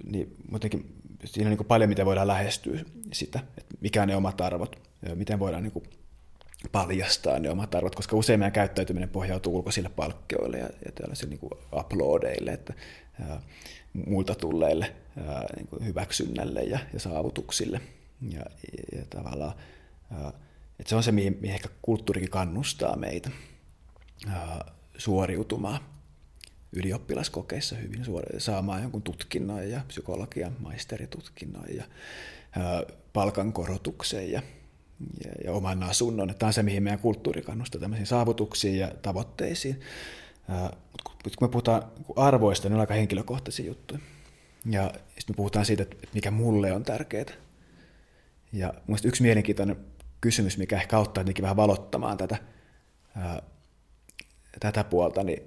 [0.04, 0.96] niin muutenkin
[1.26, 2.80] siinä on niin paljon, miten voidaan lähestyä
[3.14, 4.76] sitä, että mikä on ne omat arvot,
[5.10, 5.86] ja miten voidaan niin kuin
[6.72, 11.40] paljastaa ne omat arvot, koska usein meidän käyttäytyminen pohjautuu ulkoisille palkkioille ja, ja tällaisille niin
[11.40, 12.74] kuin uploadeille, että
[13.22, 13.42] ää,
[13.94, 17.82] muilta tulleille ää, niin kuin hyväksynnälle ja, ja saavutuksille.
[18.30, 19.54] Ja, ja, ja tavallaan
[20.12, 20.32] ää,
[20.80, 23.30] että se on se, mihin, mihin ehkä kulttuurikin kannustaa meitä
[24.98, 25.80] suoriutumaan
[26.72, 31.84] ylioppilaskokeissa hyvin suori- saamaan jonkun tutkinnon ja psykologian maisteritutkinnon ja
[33.14, 34.42] palkankorotuksen ja,
[35.26, 36.36] ja, ja oman asunnon.
[36.40, 39.80] Tämä on se, mihin meidän kulttuuri kannustaa tämmöisiin saavutuksiin ja tavoitteisiin.
[40.98, 41.84] Mutta kun me puhutaan
[42.16, 44.00] arvoista, niin on aika henkilökohtaisia juttuja.
[44.70, 47.26] Ja sitten me puhutaan siitä, että mikä mulle on tärkeää.
[48.54, 49.78] Ja mielestäni yksi mielenkiintoinen
[50.22, 52.38] kysymys, mikä ehkä auttaa jotenkin vähän valottamaan tätä,
[53.16, 53.42] ää,
[54.60, 55.44] tätä puolta, niin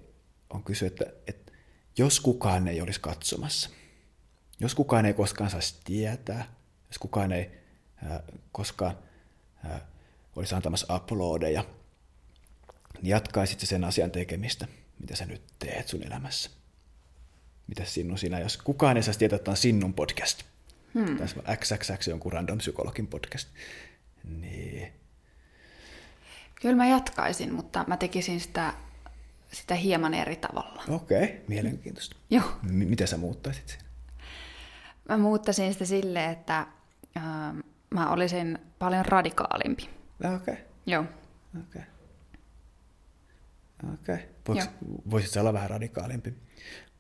[0.51, 1.53] on kysyä, että, että
[1.99, 3.71] jos kukaan ei olisi katsomassa,
[4.61, 6.55] jos kukaan ei koskaan saisi tietää,
[6.89, 7.51] jos kukaan ei
[8.05, 8.99] ää, koskaan
[9.65, 9.87] ää,
[10.37, 11.65] olisi antamassa uploadeja,
[13.03, 14.67] niin jatkaisit sen asian tekemistä,
[15.01, 16.51] mitä sä nyt teet sun elämässä.
[17.67, 20.43] Mitä sinun sinä, jos kukaan ei saisi tietää, että on sinun podcast.
[20.95, 21.19] Hmm.
[21.19, 23.49] Tässä XXX jonkun random psykologin podcast.
[24.29, 24.93] Niin.
[26.61, 28.75] Kyllä mä jatkaisin, mutta mä tekisin sitä,
[29.53, 30.83] sitä hieman eri tavalla.
[30.89, 32.17] Okei, okay, mielenkiintoista.
[32.31, 32.45] Joo.
[32.63, 33.79] M- miten sä muuttaisit sen?
[35.09, 36.59] Mä muuttaisin sitä silleen, että
[37.17, 37.25] äh,
[37.91, 39.91] mä olisin paljon radikaalimpi.
[40.35, 40.35] Okei.
[40.35, 40.57] Okay.
[40.87, 41.05] Joo.
[41.61, 41.83] Okei.
[43.93, 44.19] Okay.
[44.49, 44.67] Okay.
[45.11, 46.35] Voisit olla vähän radikaalimpi,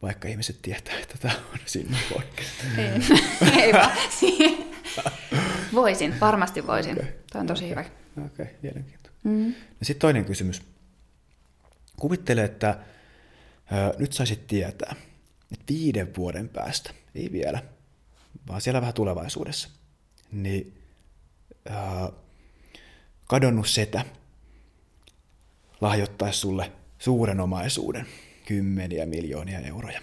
[0.02, 2.64] vaikka ihmiset tietää, että tämä on sinun podcast.
[2.78, 3.90] Ei, ei vaan.
[5.74, 6.92] Voisin, varmasti voisin.
[6.92, 7.12] Okay.
[7.32, 7.84] Tämä on tosi okay.
[7.84, 8.24] hyvä.
[8.26, 9.18] Okei, okay, mielenkiintoista.
[9.24, 9.54] Mm.
[9.82, 10.62] Sitten toinen kysymys.
[12.00, 12.78] Kuvittele, että
[13.72, 14.94] ö, nyt saisit tietää,
[15.52, 17.62] että viiden vuoden päästä, ei vielä,
[18.48, 19.68] vaan siellä vähän tulevaisuudessa,
[20.32, 20.78] niin
[21.66, 21.72] ö,
[23.26, 24.04] kadonnut setä
[25.80, 28.06] lahjoittaisi sulle suuren omaisuuden,
[28.46, 30.00] kymmeniä miljoonia euroja,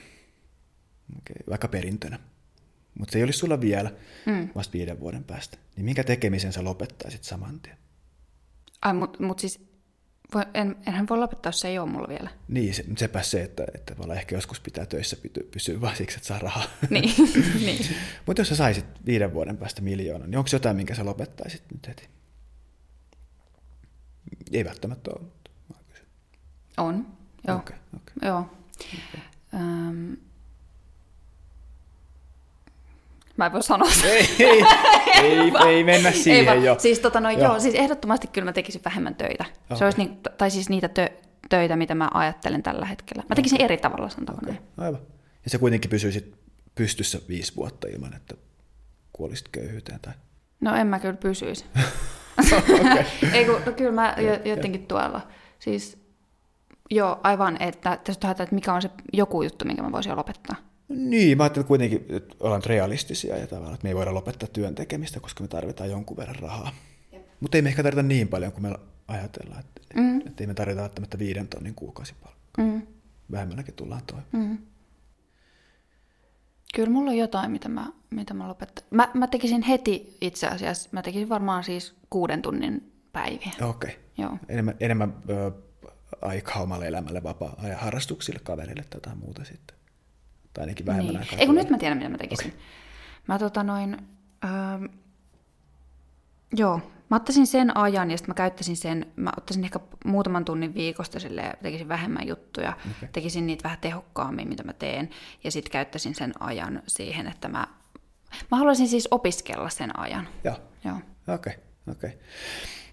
[1.17, 2.19] okay, vaikka perintönä
[2.99, 3.91] mutta se ei olisi sulla vielä
[4.25, 4.49] mm.
[4.55, 5.57] vasta viiden vuoden päästä.
[5.75, 7.77] Niin minkä tekemisen sä lopettaisit saman tien?
[8.81, 9.59] Ai, mutta mut siis
[10.33, 12.29] voi, en, enhän voi lopettaa, jos se ei ole mulla vielä.
[12.47, 15.17] Niin, se, sepä se, että, että ehkä joskus pitää töissä
[15.51, 16.63] pysyä vaan siksi, että saa rahaa.
[16.89, 17.13] Niin,
[17.65, 17.85] niin.
[18.25, 21.87] Mutta jos sä saisit viiden vuoden päästä miljoonan, niin onko jotain, minkä sä lopettaisit nyt
[21.87, 22.09] heti?
[24.51, 25.27] Ei välttämättä ole,
[25.67, 25.91] mutta
[26.77, 27.07] On,
[27.47, 27.57] joo.
[27.57, 28.29] Okay, okay.
[28.29, 28.39] joo.
[28.39, 29.21] Okay.
[29.53, 30.17] Um,
[33.37, 34.63] Mä en voi sanoa ei, ei,
[35.23, 36.75] ei, ei mennä siihen ei jo.
[36.79, 37.41] Siis, tota, no, joo.
[37.41, 37.59] joo.
[37.59, 39.45] siis ehdottomasti kyllä mä tekisin vähemmän töitä.
[39.65, 39.77] Okay.
[39.77, 41.09] Se olisi niin, tai siis niitä tö,
[41.49, 43.23] töitä, mitä mä ajattelen tällä hetkellä.
[43.29, 43.65] Mä tekisin okay.
[43.65, 44.53] eri tavalla, sanotaanko okay.
[44.53, 44.65] näin.
[44.77, 45.01] Aivan.
[45.43, 46.33] Ja se kuitenkin pysyisi
[46.75, 48.35] pystyssä viisi vuotta ilman, että
[49.13, 49.99] kuolisit köyhyyteen?
[49.99, 50.13] Tai...
[50.61, 51.65] No en mä kyllä pysyisi.
[53.33, 54.15] ei kun, no, kyllä mä
[54.45, 55.21] jotenkin tuolla.
[55.59, 55.97] Siis
[56.91, 60.55] joo, aivan, että tästä että mikä on se joku juttu, minkä mä voisin lopettaa.
[60.87, 64.75] Niin, mä ajattelin kuitenkin, että ollaan realistisia ja tavallaan, että me ei voida lopettaa työn
[64.75, 66.71] tekemistä, koska me tarvitaan jonkun verran rahaa.
[67.39, 68.75] Mutta ei me ehkä tarvita niin paljon kuin me
[69.07, 70.17] ajatellaan, että, mm.
[70.17, 72.35] että ei me tarvita välttämättä viiden tonnin kuukausipalkkaa.
[72.57, 72.81] Mm.
[73.31, 74.27] vähemmälläkin tullaan toimeen.
[74.31, 74.57] Mm.
[76.75, 78.85] Kyllä mulla on jotain, mitä mä, mitä mä lopetan.
[78.91, 83.51] Mä, mä tekisin heti itse asiassa, mä tekisin varmaan siis kuuden tunnin päiviä.
[83.61, 83.89] Okei.
[83.89, 84.03] Okay.
[84.17, 84.37] Joo.
[84.49, 85.51] Enemmän, enemmän ö,
[86.21, 89.77] aikaa omalle elämälle, vapaa ja harrastuksille, kavereille tai muuta sitten.
[90.55, 91.21] Tai ainakin vähemmän Niin.
[91.21, 91.39] aikaa.
[91.39, 92.47] Ei kun nyt mä tiedän, mitä mä tekisin.
[92.47, 92.59] Okay.
[93.27, 93.97] Mä tota noin,
[94.43, 94.89] öö,
[96.53, 100.73] joo, mä ottaisin sen ajan ja sitten mä käyttäisin sen, mä ottaisin ehkä muutaman tunnin
[100.73, 103.09] viikosta sille tekisin vähemmän juttuja, okay.
[103.11, 105.09] tekisin niitä vähän tehokkaammin, mitä mä teen,
[105.43, 107.67] ja sitten käyttäisin sen ajan siihen, että mä,
[108.51, 110.27] mä haluaisin siis opiskella sen ajan.
[110.43, 110.55] Joo.
[110.85, 110.95] Joo.
[110.95, 112.09] Okei, okay, okei.
[112.09, 112.21] Okay.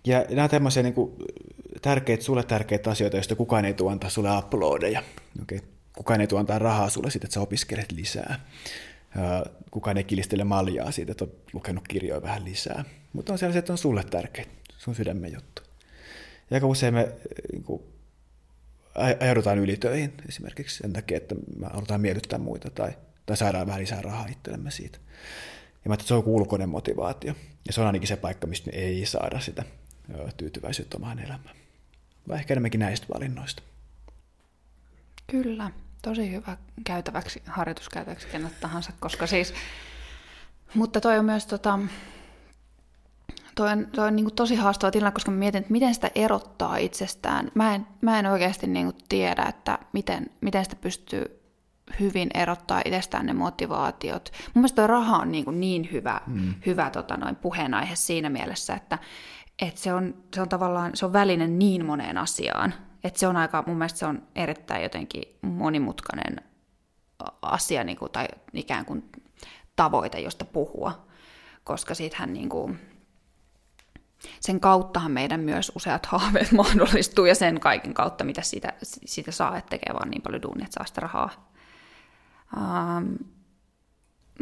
[0.07, 1.13] Ja nämä on tämmöisiä niin kuin,
[1.83, 5.03] tärkeitä, sulle tärkeitä asioita, joista kukaan ei tule antaa sulle uploadeja.
[5.43, 5.59] Okay.
[5.97, 8.47] Kukaan ei tule antaa rahaa sulle siitä, että sä opiskelet lisää.
[9.71, 12.85] Kukaan ei kilistele maljaa siitä, että olet lukenut kirjoja vähän lisää.
[13.13, 15.63] Mutta on sellaisia, että on sulle tärkeitä, sun sydämen juttu.
[16.51, 17.13] Ja aika usein me
[17.53, 17.83] niin kuin,
[18.99, 22.93] aj- ajaudutaan ylitöihin esimerkiksi sen takia, että me halutaan miellyttää muita tai,
[23.27, 24.99] tai saadaan vähän lisää rahaa itsellemme siitä.
[25.85, 27.35] Ja mä että se on ulkoinen motivaatio.
[27.67, 29.65] Ja se on ainakin se paikka, mistä me ei saada sitä
[30.37, 31.57] tyytyväisyyttä omaan elämään.
[32.29, 33.63] Vai ehkä enemmänkin näistä valinnoista.
[35.27, 35.71] Kyllä,
[36.03, 39.55] tosi hyvä käytäväksi, harjoituskäytäväksi kenet tahansa, koska siis,
[40.75, 41.79] mutta toi on myös tota,
[43.55, 46.77] toi on, toi on niin tosi haastava tilanne, koska mä mietin, että miten sitä erottaa
[46.77, 47.51] itsestään.
[47.55, 51.43] Mä en, mä en oikeasti niin tiedä, että miten, miten sitä pystyy
[52.01, 54.33] hyvin erottaa itsestään ne motivaatiot.
[54.55, 56.55] Mun mielestä toi raha on niin, niin hyvä, mm.
[56.67, 58.99] hyvä tota, noin puheenaihe siinä mielessä, että,
[59.63, 62.75] että se, on, se on tavallaan se on väline niin moneen asiaan.
[63.05, 66.37] Että se on aika, mun mielestä se on erittäin jotenkin monimutkainen
[67.43, 69.11] asia niin kuin, tai ikään kuin
[69.77, 71.07] tavoite, josta puhua,
[71.65, 72.79] koska siitähän niin kuin,
[74.41, 79.57] sen kauttahan meidän myös useat haaveet mahdollistuu ja sen kaiken kautta, mitä siitä, siitä saa,
[79.57, 81.53] että tekee vaan niin paljon duunia, että saa sitä rahaa.
[82.57, 83.19] Um,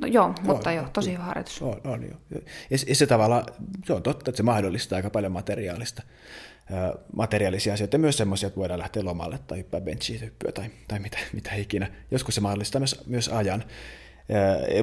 [0.00, 1.62] no joo, on, mutta joo, tosi hyvä harjoitus.
[1.62, 2.16] On, on jo.
[2.70, 3.46] Ja, ja se tavalla,
[3.86, 6.02] se on totta, että se mahdollistaa aika paljon materiaalista,
[7.16, 10.98] materiaalisia asioita, ja myös semmoisia, että voidaan lähteä lomalle tai hyppää benchiin hyppyä tai, tai
[10.98, 11.90] mitä, mitä ikinä.
[12.10, 13.64] Joskus se mahdollistaa myös, myös ajan,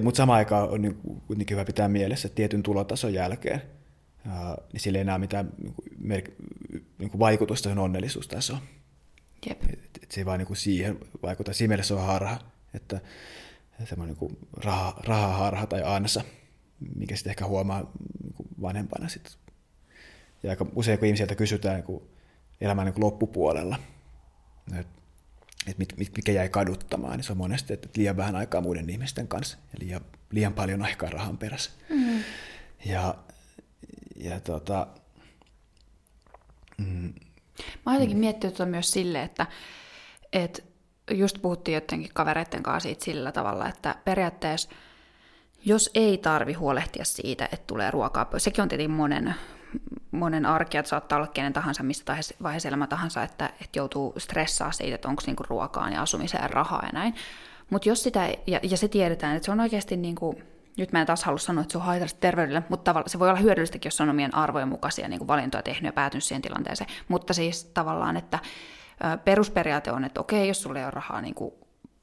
[0.02, 0.98] mutta samaan aikaan on niin,
[1.28, 3.62] kuitenkin hyvä pitää mielessä, että tietyn tulotason jälkeen
[4.74, 5.50] niin sillä ei enää mitään
[6.00, 6.32] mer-
[6.98, 8.60] niin kuin vaikutusta siihen onnellisuustasoon.
[9.50, 9.64] Jep.
[9.64, 11.54] Et, et se ei vaan niin kuin siihen vaikuta.
[11.54, 12.40] Siinä mielessä se on harha,
[12.74, 13.02] että
[13.86, 16.22] semmoinen niin raha, rahaharha tai ansa,
[16.96, 17.92] mikä sitten ehkä huomaa
[18.24, 19.10] niin kuin vanhempana.
[19.10, 19.38] Sit.
[20.44, 22.02] Ja aika usein, kun ihmisiltä kysytään niin
[22.62, 23.80] elämän niin loppupuolella,
[24.80, 25.02] että
[25.68, 28.90] et mit, mit, mikä jäi kaduttamaan, niin se on monesti, että liian vähän aikaa muiden
[28.90, 30.02] ihmisten kanssa ja liian,
[30.32, 31.72] liian paljon aikaa rahan perässä.
[31.90, 32.24] Mm.
[32.86, 33.16] Ja,
[34.16, 34.88] ja tota,
[36.78, 37.14] mm,
[37.58, 39.48] Mä oon jotenkin miettinyt tuota myös silleen, että,
[40.34, 40.64] että
[41.12, 44.70] just puhuttiin jotenkin kavereiden kanssa siitä sillä tavalla, että periaatteessa
[45.66, 49.36] jos ei tarvi huolehtia siitä, että tulee ruokaa sekin on tietenkin monen,
[50.12, 54.72] monen arki, että saattaa olla kenen tahansa, mistä vaiheessa elämä tahansa, että, että joutuu stressaa
[54.72, 57.16] siitä, että onko niinku ruokaan ja asumiseen rahaa ja näin.
[57.70, 60.42] Mutta jos sitä, ja, ja se tiedetään, että se on oikeasti niinku,
[60.78, 63.40] nyt mä en taas halua sanoa, että se on haitallista terveydelle, mutta se voi olla
[63.40, 66.90] hyödyllistäkin, jos on omien arvojen mukaisia niin valintoja tehnyt ja päätynyt siihen tilanteeseen.
[67.08, 68.40] Mutta siis tavallaan, että
[69.26, 71.54] perusperiaate on, että okei, jos sulla ei ole rahaa niin kuin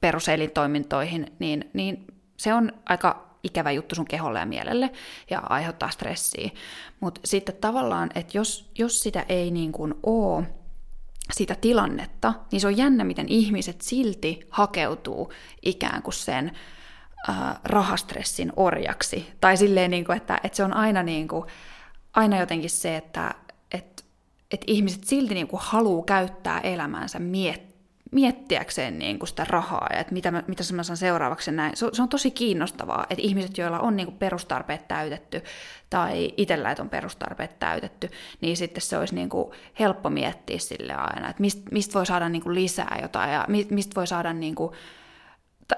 [0.01, 4.91] peruselintoimintoihin, niin, niin se on aika ikävä juttu sun keholle ja mielelle
[5.29, 6.49] ja aiheuttaa stressiä.
[6.99, 10.45] Mutta sitten tavallaan, että jos, jos sitä ei niin kuin ole,
[11.33, 16.51] sitä tilannetta, niin se on jännä, miten ihmiset silti hakeutuu ikään kuin sen
[17.29, 19.31] äh, rahastressin orjaksi.
[19.41, 21.45] Tai silleen, niin kuin, että, että se on aina, niin kuin,
[22.13, 23.33] aina jotenkin se, että,
[23.71, 24.03] että,
[24.55, 27.61] että ihmiset silti niin kuin haluaa käyttää elämäänsä miet,
[28.11, 31.77] miettiäkseen niin kuin sitä rahaa ja että mitä mä, mitä mä saan seuraavaksi näin.
[31.77, 35.43] Se, se on tosi kiinnostavaa, että ihmiset, joilla on niin kuin perustarpeet täytetty
[35.89, 38.09] tai itsellä, on perustarpeet täytetty,
[38.41, 42.29] niin sitten se olisi niin kuin helppo miettiä sille aina, että mistä mist voi saada
[42.29, 44.71] niin kuin lisää jotain ja mistä voi saada niin kuin,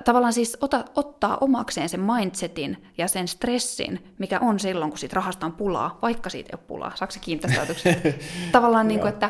[0.06, 5.16] tavallaan siis ota, ottaa omakseen sen mindsetin ja sen stressin, mikä on silloin, kun siitä
[5.16, 6.92] rahasta on pulaa, vaikka siitä ei ole pulaa.
[6.96, 7.66] Saako se kiinnittää
[8.52, 9.30] Tavallaan, niin kuin, että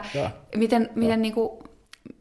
[0.55, 1.49] miten, miten, niin kuin,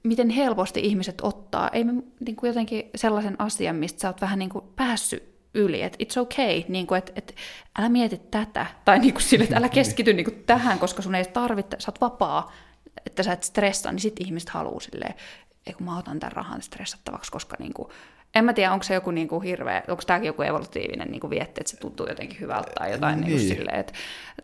[0.03, 4.39] miten helposti ihmiset ottaa, ei me niin kuin jotenkin sellaisen asian, mistä sä oot vähän
[4.39, 7.35] niin kuin päässyt yli, että it's okay, niin kuin, että, että
[7.79, 11.15] älä mieti tätä, tai niin kuin sille, että älä keskity niin kuin tähän, koska sun
[11.15, 12.53] ei tarvitse, sä oot vapaa,
[13.07, 15.15] että sä et stressaa, niin sitten ihmiset haluaa silleen,
[15.67, 17.89] ei kun mä otan tämän rahan stressattavaksi, koska niin kuin,
[18.37, 21.31] en mä tiedä, onko se joku niin kuin hirveä, onko tämäkin joku evolutiivinen niin kuin
[21.31, 23.37] vietti, että se tuntuu jotenkin hyvältä tai jotain niin.
[23.37, 23.93] Niin silleen, että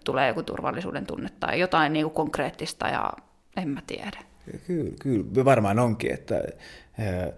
[0.05, 3.13] tulee joku turvallisuuden tunne tai jotain niin kuin konkreettista ja
[3.57, 4.19] en mä tiedä.
[4.67, 6.35] Kyllä, kyllä varmaan onkin, että
[6.99, 7.33] ää,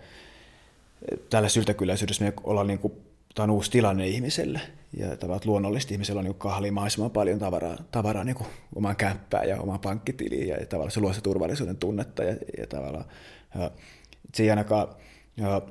[1.31, 2.93] tällä syltäkyläisyydessä me ollaan niin kuin,
[3.35, 4.61] tämä on uusi tilanne ihmiselle.
[4.97, 8.37] Ja tavallaan luonnollisesti ihmisellä on niin kahli mahdollisimman paljon tavaraa, tavaraa niin
[8.75, 12.67] oman kämppään ja oman pankkitiliin ja, ja tavallaan se luo se turvallisuuden tunnetta ja, ja
[12.67, 13.05] tavallaan
[13.59, 13.71] ja,
[14.35, 14.89] se ei ainakaan,
[15.37, 15.63] ja,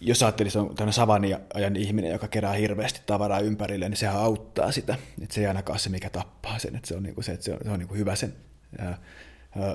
[0.00, 4.96] jos ajattelisi, on tämmöinen savaniajan ihminen, joka kerää hirveästi tavaraa ympärille, niin sehän auttaa sitä.
[5.22, 6.76] Että se ei ainakaan se, mikä tappaa sen.
[6.76, 8.34] Että se on, niin kuin se, että se on, se on niin kuin hyvä sen,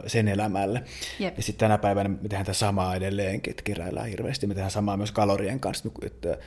[0.08, 0.84] sen elämälle.
[1.20, 1.38] Jep.
[1.38, 4.48] Ja sitten tänä päivänä me tehdään tätä samaa edelleenkin, että keräillään hirveästi.
[4.48, 6.38] Me tehdään samaa myös kalorien kanssa, että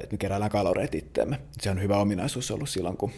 [0.00, 1.40] että me keräillään kaloreita itseämme.
[1.60, 3.12] Se on hyvä ominaisuus ollut silloin, kun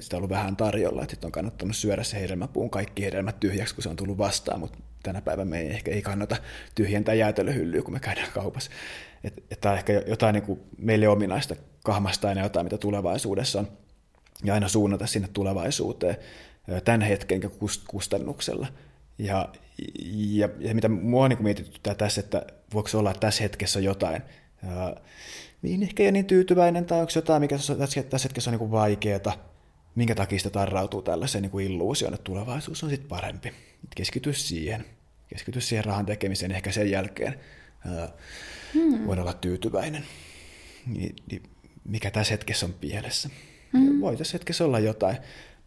[0.00, 3.82] sitä on ollut vähän tarjolla, että on kannattanut syödä se hedelmäpuun kaikki hedelmät tyhjäksi, kun
[3.82, 4.78] se on tullut vastaan, mutta
[5.08, 6.36] tänä päivänä me ei ehkä ei kannata
[6.74, 8.70] tyhjentää jäätelöhyllyä, kun me käydään kaupassa.
[9.24, 13.58] Että et tämä on ehkä jotain niin kuin meille ominaista kahmasta aina jotain, mitä tulevaisuudessa
[13.58, 13.68] on,
[14.44, 16.16] ja aina suunnata sinne tulevaisuuteen
[16.84, 17.40] tämän hetken
[17.88, 18.66] kustannuksella.
[19.18, 19.48] Ja,
[20.12, 22.42] ja, ja mitä mua on niin mietityttää tässä, että
[22.74, 24.22] voiko olla, että tässä hetkessä on jotain,
[25.62, 29.48] niin ehkä ei niin tyytyväinen, tai onko jotain, mikä tässä, tässä hetkessä on niin vaikeaa,
[29.94, 33.52] minkä takia sitä tarrautuu tällaiseen niin kuin illuusioon, että tulevaisuus on sitten parempi.
[33.96, 34.84] Keskity siihen.
[35.28, 37.40] Keskity siihen rahan tekemiseen, ehkä sen jälkeen
[37.86, 38.08] ää,
[38.74, 39.06] hmm.
[39.06, 40.04] voidaan olla tyytyväinen.
[40.86, 41.42] Niin, niin,
[41.84, 43.30] mikä tässä hetkessä on pielessä.
[43.72, 44.00] Hmm.
[44.00, 45.16] Voi tässä hetkessä olla jotain,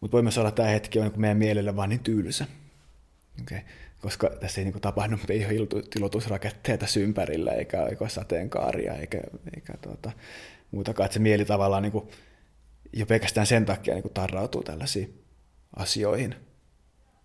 [0.01, 2.45] mutta voi myös olla, että tämä hetki on meidän mielelle vaan niin tylsä.
[3.41, 3.59] Okay
[4.01, 9.21] koska tässä ei niin kuin, tapahdu, ei ole tilotusraketteja tässä ympärillä, eikä, eikä sateenkaaria, eikä,
[9.55, 10.11] eikä tuota,
[10.71, 11.05] muutakaan.
[11.05, 12.07] Että se mieli tavallaan niin kuin,
[12.93, 15.23] jo pelkästään sen takia niin kuin, tarrautuu tällaisiin
[15.75, 16.35] asioihin,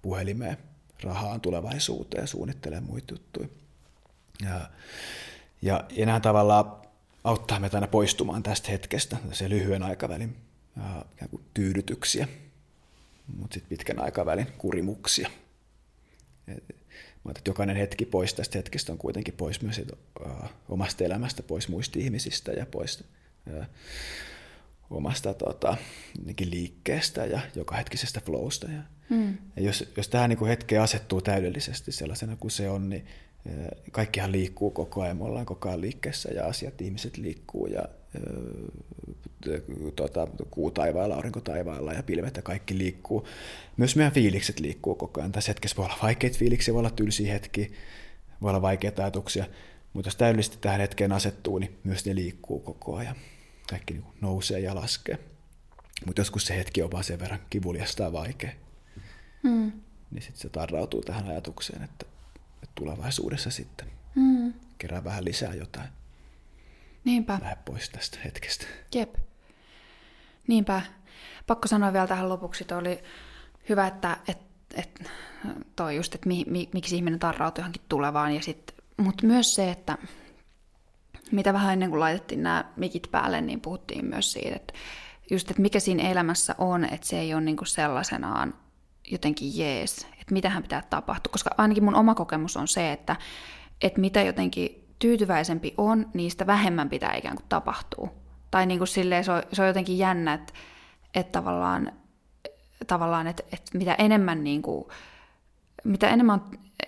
[0.02, 0.56] puhelimeen,
[1.02, 3.48] rahaan, tulevaisuuteen, suunnittelee muita juttuja.
[4.42, 4.70] Ja,
[5.62, 6.72] ja, ja nämä tavallaan
[7.24, 10.36] auttaa meitä aina poistumaan tästä hetkestä, se lyhyen aikavälin
[11.20, 12.28] ja, tyydytyksiä,
[13.36, 15.30] mutta sitten pitkän aikavälin kurimuksia–
[17.30, 19.82] että jokainen hetki pois tästä hetkestä on kuitenkin pois myös
[20.26, 23.04] uh, omasta elämästä, pois muista ihmisistä ja pois
[23.56, 23.64] uh,
[24.90, 25.76] omasta tota,
[26.50, 28.70] liikkeestä ja joka hetkisestä flowsta.
[28.70, 29.38] Ja, mm.
[29.56, 33.06] jos, jos tähän niin hetkeen asettuu täydellisesti sellaisena kuin se on, niin
[33.90, 37.82] kaikkihan liikkuu koko ajan, me ollaan koko ajan liikkeessä ja asiat, ihmiset liikkuu ja
[39.96, 43.26] tuota, kuu taivaalla, aurinko taivaalla ja pilvet ja kaikki liikkuu.
[43.76, 45.32] Myös meidän fiilikset liikkuu koko ajan.
[45.32, 47.68] Tässä hetkessä voi olla vaikeita fiiliksiä, voi olla tylsiä hetkiä,
[48.42, 49.44] voi olla vaikeita ajatuksia,
[49.92, 53.16] mutta jos täydellisesti tähän hetkeen asettuu, niin myös ne liikkuu koko ajan.
[53.70, 55.18] Kaikki niin nousee ja laskee.
[56.06, 58.50] Mutta joskus se hetki on vaan sen verran kivuliasta ja vaikea.
[59.46, 59.72] Hmm.
[60.10, 62.06] Niin sitten se tarrautuu tähän ajatukseen, että,
[62.62, 64.52] että tulevaisuudessa sitten hmm.
[64.78, 65.88] kerää vähän lisää jotain.
[67.04, 67.38] Niinpä.
[67.42, 68.66] Lähde pois tästä hetkestä.
[68.94, 69.14] Jep.
[70.48, 70.82] Niinpä.
[71.46, 73.02] Pakko sanoa vielä tähän lopuksi, että oli
[73.68, 74.38] hyvä, että et,
[74.74, 75.10] et,
[75.76, 78.34] toi just, että mi, mi, miksi ihminen tarrautuu johonkin tulevaan.
[78.34, 79.98] Ja sit, mutta myös se, että
[81.32, 84.74] mitä vähän ennen kuin laitettiin nämä mikit päälle, niin puhuttiin myös siitä, että
[85.30, 88.54] just, että mikä siinä elämässä on, että se ei ole niinku sellaisenaan
[89.10, 91.32] jotenkin jees, että mitähän pitää tapahtua.
[91.32, 93.16] Koska ainakin mun oma kokemus on se, että,
[93.82, 98.08] että mitä jotenkin tyytyväisempi on, niistä vähemmän pitää ikään kuin tapahtua.
[98.50, 100.52] Tai niin kuin silleen, se, on, se on jotenkin jännä, että,
[101.14, 101.92] että tavallaan,
[102.86, 104.84] tavallaan että, että mitä enemmän niin kuin,
[105.84, 106.40] mitä enemmän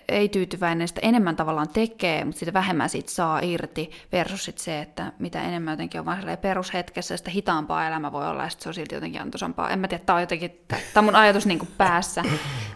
[0.07, 4.81] ei tyytyväinen, sitä enemmän tavallaan tekee, mutta sitä vähemmän siitä saa irti, versus sit se,
[4.81, 8.73] että mitä enemmän jotenkin on vaan perushetkessä, sitä hitaampaa elämä voi olla, ja se on
[8.73, 9.69] silti jotenkin antoisampaa.
[9.69, 12.23] En mä tiedä, tämä on jotenkin, tämä on mun ajatus niin kuin päässä,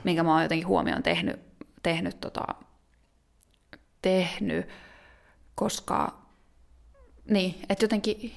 [0.04, 1.40] minkä mä oon jotenkin huomioon tehnyt,
[1.84, 2.46] tehnyt, tota,
[4.02, 4.68] tehnyt
[5.56, 6.14] koska
[7.30, 8.34] niin, että jotenkin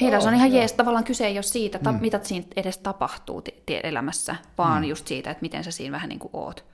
[0.00, 1.98] heillä on ihan jees, tavallaan kyse ei ole siitä, mm.
[2.00, 4.88] mitä siinä edes tapahtuu t- elämässä, vaan mm.
[4.88, 6.73] just siitä, että miten sä siinä vähän niin kuin oot.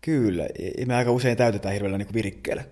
[0.00, 0.46] Kyllä,
[0.78, 2.64] ja me aika usein täytetään hirveällä niin virikkeellä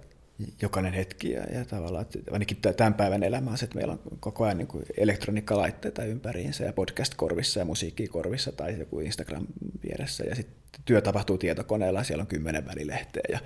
[0.62, 4.00] jokainen hetki, ja, ja tavallaan, että ainakin tämän päivän elämä on se, että meillä on
[4.20, 9.46] koko ajan niin elektroniikkalaitteita ympäriinsä, ja podcast-korvissa, ja musiikkikorvissa, tai joku Instagram
[9.82, 13.38] vieressä, ja sitten työ tapahtuu tietokoneella, siellä on kymmenen välilehteä, ja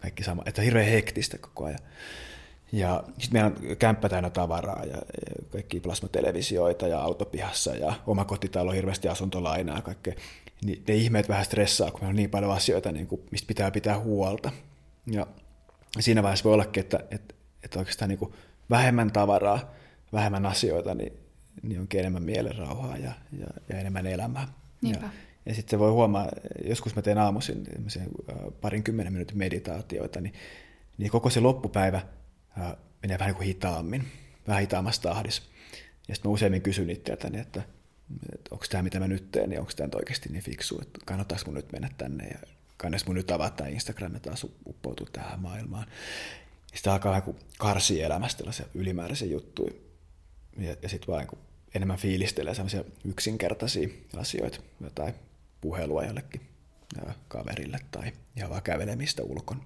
[0.00, 1.78] kaikki sama, että hirveän hektistä koko ajan.
[2.72, 4.96] Ja sitten meillä on kämppä täynnä tavaraa ja
[5.50, 10.14] kaikki plasmatelevisioita ja autopihassa ja oma kotitalo hirveästi asuntolainaa ja kaikkea.
[10.64, 13.70] Niin ne ihmeet vähän stressaa, kun meillä on niin paljon asioita, niin kuin, mistä pitää
[13.70, 14.52] pitää huolta.
[15.06, 15.26] Ja
[16.00, 18.32] siinä vaiheessa voi ollakin, että, että, että oikeastaan niin kuin
[18.70, 19.72] vähemmän tavaraa,
[20.12, 21.12] vähemmän asioita, niin,
[21.62, 24.48] niin onkin enemmän mielenrauhaa ja, ja, ja enemmän elämää.
[24.82, 25.06] Niinpä.
[25.06, 25.10] Ja,
[25.46, 26.28] ja sitten se voi huomaa,
[26.64, 27.64] joskus mä teen aamuisin
[28.60, 30.34] parin kymmenen minuutin meditaatioita, niin,
[30.98, 32.02] niin koko se loppupäivä
[33.02, 34.04] menee vähän niin kuin hitaammin,
[34.48, 35.42] vähän hitaammassa tahdissa.
[36.08, 37.62] Ja sitten mä useimmin kysyn itseltäni, että,
[38.34, 41.44] että onko tämä mitä mä nyt teen, niin onko tämä oikeasti niin fiksu, että kannattaako
[41.46, 42.38] mun nyt mennä tänne ja
[42.76, 45.86] kannes mun nyt avata Instagram ja taas uppoutuu tähän maailmaan.
[46.74, 49.74] Sitten alkaa vähän kuin karsi elämästä tällaisia ylimääräisiä juttuja.
[50.58, 51.26] Ja, ja sitten vaan
[51.74, 55.14] enemmän fiilistelee sellaisia yksinkertaisia asioita, jotain
[55.60, 56.40] puhelua jollekin
[57.28, 59.62] kaverille tai ihan vaan kävelemistä ulkon.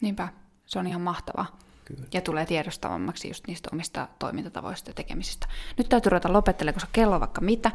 [0.00, 0.28] Niinpä,
[0.66, 1.58] se on ihan mahtavaa.
[1.96, 2.08] Kyllä.
[2.14, 5.46] Ja tulee tiedostavammaksi just niistä omista toimintatavoista ja tekemisistä.
[5.78, 7.70] Nyt täytyy ruveta lopettelemaan, koska kello on vaikka mitä.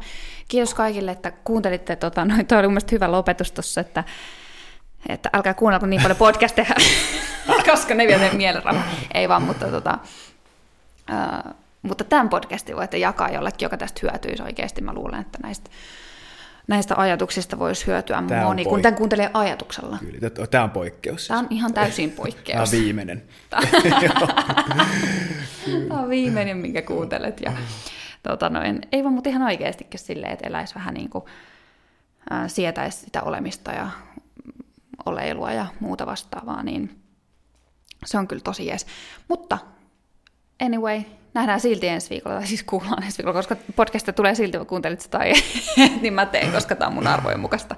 [0.48, 1.96] Kiitos kaikille, että kuuntelitte.
[1.96, 4.04] Tota, noin, toi oli mun hyvä lopetus tuossa, että,
[5.08, 6.74] että älkää kuunnella niin paljon podcasteja,
[7.70, 8.82] koska ne vie mielenrauha.
[9.14, 9.98] Ei vaan, mutta, tota,
[11.10, 14.80] uh, mutta tämän podcastin voitte jakaa jollekin, joka tästä hyötyisi oikeasti.
[14.80, 15.70] Mä luulen, että näistä
[16.68, 19.98] näistä ajatuksista voisi hyötyä Tämä moni, poik- kun tämän kuuntelee ajatuksella.
[19.98, 21.28] Kyllä, tämä on poikkeus.
[21.28, 22.46] Tämä on ihan täysin poikkeus.
[22.46, 23.22] Tämä on viimeinen.
[25.88, 27.40] Tämä on viimeinen, minkä kuuntelet.
[27.40, 27.52] Ja,
[28.22, 31.24] tota noin, ei vaan, mutta ihan oikeastikin silleen, että eläisi vähän niin kuin,
[32.30, 33.88] ää, sietäisi sitä olemista ja
[35.06, 37.00] oleilua ja muuta vastaavaa, niin
[38.04, 38.86] se on kyllä tosi jees.
[39.28, 39.58] Mutta
[40.62, 41.02] anyway,
[41.36, 45.00] nähdään silti ensi viikolla, tai siis kuullaan ensi viikolla, koska podcasta tulee silti, kun kuuntelit
[45.00, 45.32] sitä tai
[46.02, 47.76] niin mä teen, koska tämä on mun arvojen mukaista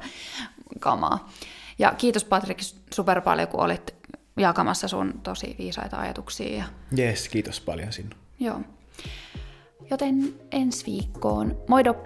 [0.80, 1.30] kamaa.
[1.78, 2.58] Ja kiitos Patrik
[2.94, 3.94] super paljon, kun olit
[4.36, 6.58] jakamassa sun tosi viisaita ajatuksia.
[6.58, 6.64] Ja...
[6.98, 8.14] Yes, kiitos paljon sinun.
[8.40, 8.60] Joo.
[9.90, 11.56] Joten ensi viikkoon.
[11.68, 11.96] Moido!